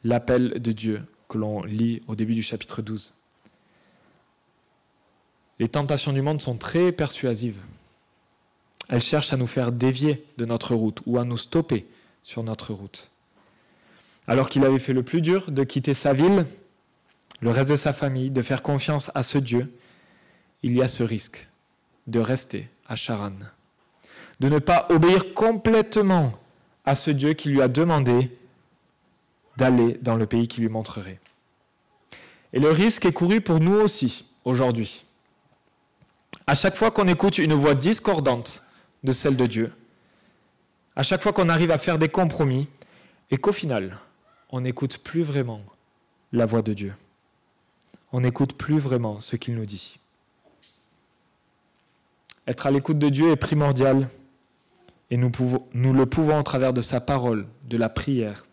L'appel 0.05 0.63
de 0.63 0.73
Dieu 0.73 1.03
que 1.29 1.37
l'on 1.37 1.63
lit 1.65 2.01
au 2.07 2.15
début 2.15 2.35
du 2.35 2.43
chapitre 2.43 2.81
12. 2.81 3.13
Les 5.59 5.69
tentations 5.69 6.15
du 6.15 6.23
monde 6.23 6.41
sont 6.41 6.57
très 6.57 6.93
persuasives. 6.93 7.61
Elles 8.89 9.03
cherchent 9.03 9.35
à 9.35 9.37
nous 9.37 9.47
faire 9.47 9.71
dévier 9.71 10.25
de 10.39 10.47
notre 10.47 10.75
route 10.75 11.03
ou 11.05 11.19
à 11.19 11.25
nous 11.25 11.37
stopper 11.37 11.87
sur 12.23 12.43
notre 12.43 12.73
route. 12.73 13.11
Alors 14.27 14.49
qu'il 14.49 14.65
avait 14.65 14.79
fait 14.79 14.95
le 14.95 15.03
plus 15.03 15.21
dur 15.21 15.51
de 15.51 15.63
quitter 15.63 15.93
sa 15.93 16.15
ville, 16.15 16.47
le 17.43 17.51
reste 17.51 17.69
de 17.69 17.77
sa 17.77 17.93
famille, 17.93 18.31
de 18.31 18.41
faire 18.41 18.63
confiance 18.63 19.11
à 19.15 19.23
ce 19.23 19.37
Dieu, 19.37 19.71
il 20.63 20.75
y 20.75 20.81
a 20.81 20.89
ce 20.89 21.03
risque 21.03 21.49
de 22.07 22.19
rester 22.19 22.71
à 22.87 22.97
Charan 22.97 23.35
de 24.41 24.49
ne 24.49 24.59
pas 24.59 24.87
obéir 24.91 25.35
complètement 25.35 26.33
à 26.85 26.95
ce 26.95 27.11
Dieu 27.11 27.33
qui 27.33 27.49
lui 27.51 27.61
a 27.61 27.69
demandé 27.69 28.37
d'aller 29.57 29.99
dans 30.01 30.17
le 30.17 30.27
pays 30.27 30.49
qui 30.49 30.61
lui 30.61 30.69
montrerait. 30.69 31.21
Et 32.53 32.61
le 32.61 32.71
risque 32.71 33.05
est 33.05 33.13
couru 33.13 33.41
pour 33.41 33.61
nous 33.61 33.75
aussi 33.75 34.27
aujourd'hui. 34.45 35.05
À 36.47 36.55
chaque 36.55 36.77
fois 36.77 36.91
qu'on 36.91 37.09
écoute 37.09 37.39
une 37.39 37.53
voix 37.53 37.75
discordante 37.75 38.63
de 39.05 39.13
celle 39.13 39.37
de 39.37 39.47
Dieu, 39.47 39.73
à 40.97 41.03
chaque 41.03 41.23
fois 41.23 41.33
qu'on 41.33 41.49
arrive 41.49 41.71
à 41.71 41.79
faire 41.79 41.99
des 41.99 42.09
compromis, 42.09 42.69
et 43.31 43.37
qu'au 43.37 43.53
final, 43.53 43.99
on 44.51 44.63
n'écoute 44.63 44.99
plus 44.99 45.23
vraiment 45.23 45.61
la 46.33 46.47
voix 46.47 46.63
de 46.63 46.73
Dieu. 46.73 46.95
On 48.13 48.21
n'écoute 48.21 48.55
plus 48.55 48.79
vraiment 48.79 49.21
ce 49.21 49.37
qu'il 49.37 49.55
nous 49.55 49.67
dit. 49.67 49.99
Être 52.47 52.67
à 52.67 52.71
l'écoute 52.71 52.99
de 52.99 53.11
Dieu 53.11 53.31
est 53.31 53.37
primordial 53.37 54.09
et 55.11 55.17
nous, 55.17 55.31
le 55.93 56.07
pouvons 56.07 56.39
au 56.39 56.43
travers 56.43 56.73
de 56.73 56.83
sa 56.83 57.01
parole, 57.01 57.47
de 57.65 57.77
la 57.77 57.89
prière, 57.89 58.47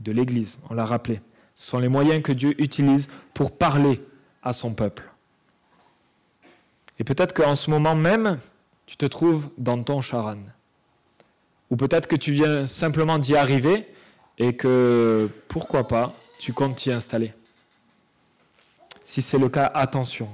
de 0.00 0.12
l'Église, 0.12 0.58
on 0.70 0.74
l'a 0.74 0.86
rappelé. 0.86 1.20
Ce 1.54 1.70
sont 1.70 1.78
les 1.78 1.88
moyens 1.88 2.22
que 2.22 2.32
Dieu 2.32 2.54
utilise 2.60 3.08
pour 3.34 3.56
parler 3.56 4.00
à 4.42 4.52
son 4.52 4.72
peuple. 4.72 5.04
Et 6.98 7.04
peut-être 7.04 7.34
qu'en 7.34 7.54
ce 7.56 7.70
moment 7.70 7.94
même, 7.94 8.38
tu 8.86 8.96
te 8.96 9.06
trouves 9.06 9.50
dans 9.58 9.82
ton 9.82 10.00
charan. 10.00 10.38
Ou 11.70 11.76
peut-être 11.76 12.06
que 12.06 12.16
tu 12.16 12.32
viens 12.32 12.66
simplement 12.66 13.18
d'y 13.18 13.36
arriver 13.36 13.86
et 14.38 14.56
que, 14.56 15.28
pourquoi 15.48 15.86
pas, 15.88 16.14
tu 16.38 16.52
comptes 16.52 16.76
t'y 16.76 16.90
installer. 16.90 17.34
Si 19.04 19.20
c'est 19.20 19.38
le 19.38 19.48
cas, 19.48 19.70
attention 19.74 20.28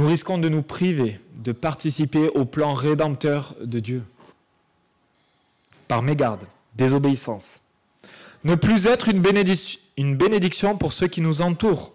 nous 0.00 0.06
risquons 0.06 0.38
de 0.38 0.48
nous 0.48 0.62
priver 0.62 1.20
de 1.34 1.52
participer 1.52 2.30
au 2.30 2.46
plan 2.46 2.72
rédempteur 2.72 3.54
de 3.60 3.80
Dieu. 3.80 4.02
Par 5.88 6.00
mégarde, 6.00 6.40
désobéissance. 6.74 7.60
Ne 8.44 8.54
plus 8.54 8.86
être 8.86 9.10
une, 9.10 9.20
bénédiction 9.20 10.78
pour 10.78 10.94
ceux 10.94 11.06
qui 11.06 11.20
nous 11.20 11.42
entourent. 11.42 11.92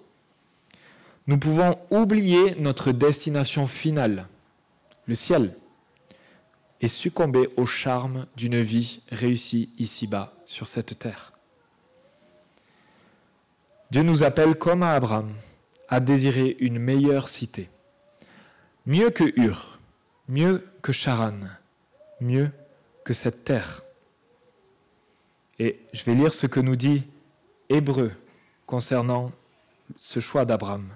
Nous 1.25 1.39
pouvons 1.39 1.79
oublier 1.89 2.53
notre 2.59 2.91
destination 2.91 3.65
finale, 3.65 4.27
le 5.07 5.15
ciel, 5.15 5.55
et 6.81 6.87
succomber 6.87 7.49
au 7.57 7.65
charme 7.65 8.27
d'une 8.37 8.61
vie 8.61 9.01
réussie 9.09 9.69
ici-bas, 9.79 10.35
sur 10.45 10.67
cette 10.67 10.99
terre. 10.99 11.33
Dieu 13.89 14.03
nous 14.03 14.21
appelle 14.21 14.53
comme 14.53 14.83
à 14.83 14.93
Abraham 14.93 15.31
à 15.89 15.99
désirer 15.99 16.55
une 16.59 16.77
meilleure 16.77 17.29
cité 17.29 17.67
mieux 18.85 19.09
que 19.09 19.23
Ur, 19.39 19.79
mieux 20.27 20.67
que 20.81 20.91
Charan, 20.91 21.39
mieux 22.21 22.51
que 23.03 23.13
cette 23.13 23.43
terre. 23.43 23.81
Et 25.59 25.79
je 25.93 26.03
vais 26.03 26.15
lire 26.15 26.33
ce 26.33 26.47
que 26.47 26.59
nous 26.59 26.75
dit 26.75 27.03
Hébreu 27.69 28.11
concernant 28.65 29.31
ce 29.95 30.19
choix 30.19 30.45
d'Abraham. 30.45 30.89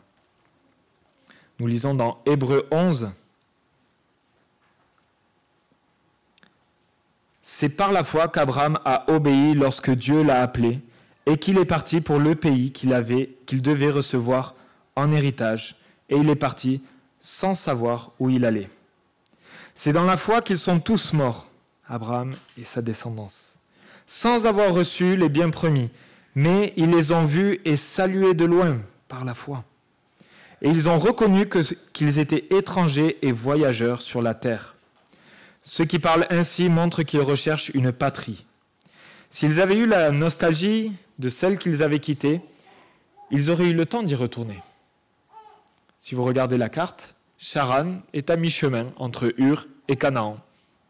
Nous 1.59 1.67
lisons 1.67 1.93
dans 1.93 2.21
Hébreu 2.25 2.67
11. 2.71 3.11
C'est 7.41 7.69
par 7.69 7.91
la 7.91 8.03
foi 8.03 8.27
qu'Abraham 8.27 8.79
a 8.85 9.09
obéi 9.11 9.55
lorsque 9.55 9.91
Dieu 9.91 10.23
l'a 10.23 10.41
appelé 10.41 10.81
et 11.25 11.37
qu'il 11.37 11.57
est 11.57 11.65
parti 11.65 12.01
pour 12.01 12.19
le 12.19 12.35
pays 12.35 12.71
qu'il 12.71 12.93
avait, 12.93 13.37
qu'il 13.45 13.61
devait 13.61 13.91
recevoir 13.91 14.55
en 14.95 15.11
héritage. 15.11 15.75
Et 16.09 16.17
il 16.17 16.29
est 16.29 16.35
parti 16.35 16.81
sans 17.19 17.53
savoir 17.53 18.11
où 18.19 18.29
il 18.29 18.45
allait. 18.45 18.69
C'est 19.75 19.93
dans 19.93 20.03
la 20.03 20.17
foi 20.17 20.41
qu'ils 20.41 20.57
sont 20.57 20.79
tous 20.79 21.13
morts, 21.13 21.49
Abraham 21.87 22.35
et 22.57 22.63
sa 22.63 22.81
descendance, 22.81 23.59
sans 24.05 24.45
avoir 24.45 24.73
reçu 24.73 25.15
les 25.15 25.29
biens 25.29 25.49
promis, 25.49 25.89
mais 26.35 26.73
ils 26.77 26.89
les 26.89 27.11
ont 27.11 27.25
vus 27.25 27.59
et 27.65 27.77
salués 27.77 28.33
de 28.33 28.45
loin 28.45 28.79
par 29.07 29.25
la 29.25 29.33
foi. 29.33 29.63
Et 30.61 30.69
ils 30.69 30.89
ont 30.89 30.97
reconnu 30.97 31.47
qu'ils 31.93 32.19
étaient 32.19 32.47
étrangers 32.51 33.17
et 33.21 33.31
voyageurs 33.31 34.01
sur 34.01 34.21
la 34.21 34.33
terre. 34.33 34.75
Ceux 35.63 35.85
qui 35.85 35.99
parlent 35.99 36.27
ainsi 36.29 36.69
montrent 36.69 37.03
qu'ils 37.03 37.21
recherchent 37.21 37.71
une 37.73 37.91
patrie. 37.91 38.45
S'ils 39.29 39.61
avaient 39.61 39.77
eu 39.77 39.85
la 39.85 40.11
nostalgie 40.11 40.91
de 41.19 41.29
celle 41.29 41.57
qu'ils 41.57 41.83
avaient 41.83 41.99
quittée, 41.99 42.41
ils 43.31 43.49
auraient 43.49 43.69
eu 43.69 43.73
le 43.73 43.85
temps 43.85 44.03
d'y 44.03 44.15
retourner. 44.15 44.59
Si 45.99 46.15
vous 46.15 46.23
regardez 46.23 46.57
la 46.57 46.69
carte, 46.69 47.15
Charan 47.37 48.01
est 48.13 48.29
à 48.29 48.37
mi-chemin 48.37 48.93
entre 48.95 49.33
Ur 49.37 49.67
et 49.89 49.97
Canaan. 49.97 50.37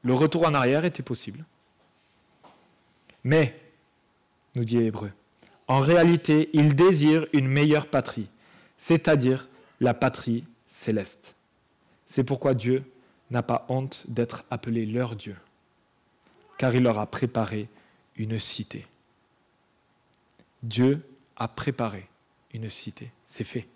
Le 0.04 0.14
retour 0.14 0.48
en 0.48 0.54
arrière 0.54 0.86
était 0.86 1.04
possible. 1.04 1.44
Mais, 3.24 3.60
nous 4.54 4.64
dit 4.64 4.78
Hébreu, 4.78 5.12
en 5.68 5.80
réalité, 5.80 6.50
ils 6.54 6.76
désirent 6.76 7.26
une 7.34 7.48
meilleure 7.48 7.88
patrie, 7.88 8.30
c'est-à-dire 8.78 9.50
la 9.80 9.96
patrie 9.96 10.46
céleste. 10.68 11.36
C'est 12.06 12.24
pourquoi 12.24 12.54
Dieu 12.54 12.84
n'a 13.32 13.44
pas 13.44 13.66
honte 13.68 14.06
d'être 14.08 14.44
appelé 14.52 14.86
leur 14.86 15.16
Dieu, 15.16 15.36
car 16.60 16.76
il 16.76 16.84
leur 16.84 17.00
a 17.00 17.08
préparé 17.08 17.68
une 18.16 18.38
cité. 18.38 18.86
Dieu 20.62 21.02
a 21.36 21.48
préparé 21.48 22.08
une 22.54 22.70
cité, 22.70 23.12
c'est 23.26 23.44
fait. 23.44 23.68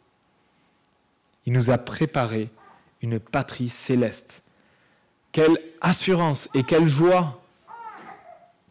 Il 1.45 1.53
nous 1.53 1.69
a 1.69 1.77
préparé 1.77 2.49
une 3.01 3.19
patrie 3.19 3.69
céleste. 3.69 4.41
Quelle 5.31 5.57
assurance 5.81 6.47
et 6.53 6.63
quelle 6.63 6.87
joie 6.87 7.41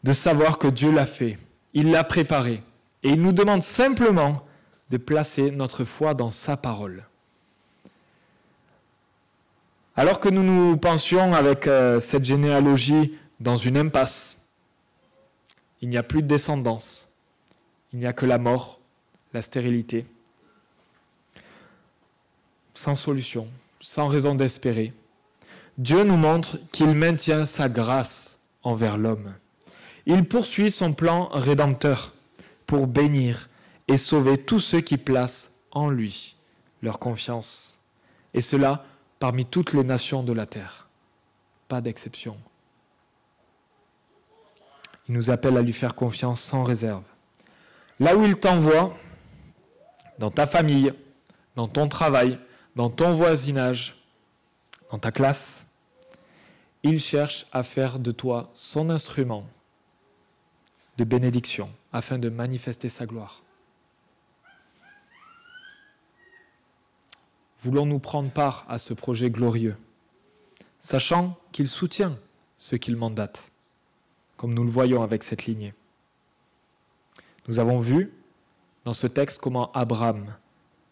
de 0.03 0.13
savoir 0.13 0.59
que 0.59 0.69
Dieu 0.69 0.91
l'a 0.91 1.07
fait. 1.07 1.39
Il 1.75 1.91
l'a 1.91 2.05
préparé. 2.05 2.63
Et 3.03 3.11
il 3.11 3.21
nous 3.21 3.33
demande 3.33 3.63
simplement 3.63 4.45
de 4.91 4.97
placer 4.97 5.51
notre 5.51 5.85
foi 5.85 6.15
dans 6.15 6.31
sa 6.31 6.57
parole. 6.57 7.05
Alors 9.97 10.21
que 10.21 10.29
nous 10.29 10.43
nous 10.43 10.77
pensions 10.77 11.35
avec 11.35 11.67
euh, 11.67 12.01
cette 12.01 12.25
généalogie 12.25 13.19
dans 13.41 13.57
une 13.57 13.77
impasse, 13.77 14.39
il 15.81 15.89
n'y 15.89 15.99
a 15.99 16.03
plus 16.03 16.23
de 16.23 16.29
descendance, 16.29 17.09
il 17.93 17.99
n'y 17.99 18.07
a 18.07 18.13
que 18.13 18.25
la 18.25 18.39
mort, 18.39 18.81
la 19.35 19.43
stérilité, 19.43 20.07
sans 22.75 22.95
solution, 22.95 23.49
sans 23.81 24.09
raison 24.09 24.35
d'espérer, 24.35 24.93
Dieu 25.79 26.05
nous 26.05 26.17
montre 26.17 26.59
qu'il 26.71 26.95
maintient 26.95 27.45
sa 27.45 27.69
grâce 27.69 28.39
envers 28.63 28.99
l'homme. 28.99 29.35
Il 30.07 30.27
poursuit 30.27 30.71
son 30.71 30.93
plan 30.93 31.29
rédempteur 31.33 32.13
pour 32.67 32.87
bénir 32.87 33.49
et 33.89 33.97
sauver 33.97 34.39
tous 34.39 34.61
ceux 34.61 34.81
qui 34.81 34.97
placent 34.97 35.53
en 35.71 35.91
lui 35.91 36.37
leur 36.83 36.99
confiance. 36.99 37.79
Et 38.35 38.43
cela 38.43 38.85
parmi 39.19 39.47
toutes 39.47 39.73
les 39.73 39.85
nations 39.85 40.23
de 40.23 40.33
la 40.33 40.47
terre. 40.47 40.89
Pas 41.69 41.81
d'exception. 41.81 42.37
Il 45.09 45.15
nous 45.15 45.31
appelle 45.31 45.57
à 45.57 45.63
lui 45.63 45.73
faire 45.73 45.95
confiance 45.95 46.41
sans 46.41 46.65
réserve. 46.65 47.05
Là 48.01 48.17
où 48.17 48.25
il 48.25 48.37
t'envoie, 48.37 48.97
dans 50.19 50.31
ta 50.31 50.47
famille, 50.47 50.93
dans 51.57 51.69
ton 51.69 51.89
travail, 51.89 52.39
dans 52.77 52.91
ton 52.91 53.13
voisinage, 53.13 53.97
dans 54.91 54.99
ta 54.99 55.13
classe. 55.13 55.67
Il 56.83 56.99
cherche 56.99 57.47
à 57.53 57.63
faire 57.63 57.99
de 57.99 58.11
toi 58.11 58.51
son 58.55 58.91
instrument 58.91 59.47
de 60.99 61.05
bénédiction 61.05 61.71
afin 61.93 62.19
de 62.19 62.29
manifester 62.29 62.89
sa 62.89 63.07
gloire. 63.07 63.43
Voulons-nous 67.61 68.01
prendre 68.01 68.31
part 68.31 68.67
à 68.69 68.79
ce 68.79 68.93
projet 68.93 69.31
glorieux, 69.31 69.77
sachant 70.81 71.39
qu'il 71.53 71.69
soutient 71.69 72.19
ce 72.57 72.75
qu'il 72.75 72.97
mandate, 72.97 73.53
comme 74.37 74.53
nous 74.53 74.65
le 74.65 74.71
voyons 74.71 75.03
avec 75.03 75.23
cette 75.23 75.47
lignée? 75.47 75.73
Nous 77.47 77.61
avons 77.61 77.79
vu 77.79 78.13
dans 78.85 78.93
ce 78.93 79.07
texte 79.07 79.41
comment 79.41 79.71
Abraham, 79.73 80.35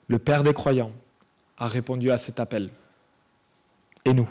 le 0.06 0.20
père 0.20 0.44
des 0.44 0.54
croyants, 0.54 0.92
a 1.60 1.68
répondu 1.68 2.10
à 2.10 2.18
cet 2.18 2.40
appel. 2.40 2.70
Et 4.04 4.14
nous? 4.14 4.28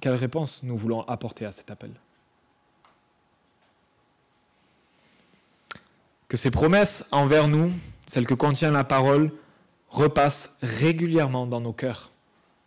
Quelle 0.00 0.14
réponse 0.14 0.62
nous 0.62 0.76
voulons 0.76 1.02
apporter 1.02 1.44
à 1.44 1.52
cet 1.52 1.70
appel? 1.72 1.90
Que 6.28 6.36
ces 6.36 6.52
promesses 6.52 7.04
envers 7.10 7.48
nous, 7.48 7.72
celles 8.06 8.26
que 8.26 8.34
contient 8.34 8.70
la 8.70 8.84
parole, 8.84 9.32
repassent 9.88 10.54
régulièrement 10.62 11.46
dans 11.46 11.60
nos 11.60 11.72
cœurs, 11.72 12.12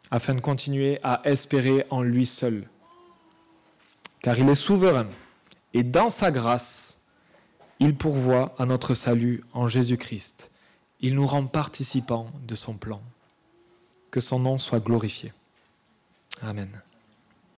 afin 0.09 0.35
de 0.35 0.41
continuer 0.41 0.99
à 1.03 1.21
espérer 1.23 1.85
en 1.89 2.01
lui 2.01 2.25
seul. 2.25 2.67
Car 4.21 4.37
il 4.37 4.49
est 4.49 4.55
souverain, 4.55 5.07
et 5.73 5.83
dans 5.83 6.09
sa 6.09 6.31
grâce, 6.31 6.99
il 7.79 7.95
pourvoit 7.95 8.53
à 8.57 8.65
notre 8.65 8.93
salut 8.93 9.43
en 9.53 9.67
Jésus-Christ. 9.67 10.50
Il 11.01 11.15
nous 11.15 11.25
rend 11.25 11.47
participants 11.47 12.31
de 12.47 12.55
son 12.55 12.75
plan. 12.75 13.01
Que 14.11 14.19
son 14.19 14.39
nom 14.39 14.57
soit 14.57 14.79
glorifié. 14.79 15.33
Amen. 16.41 16.81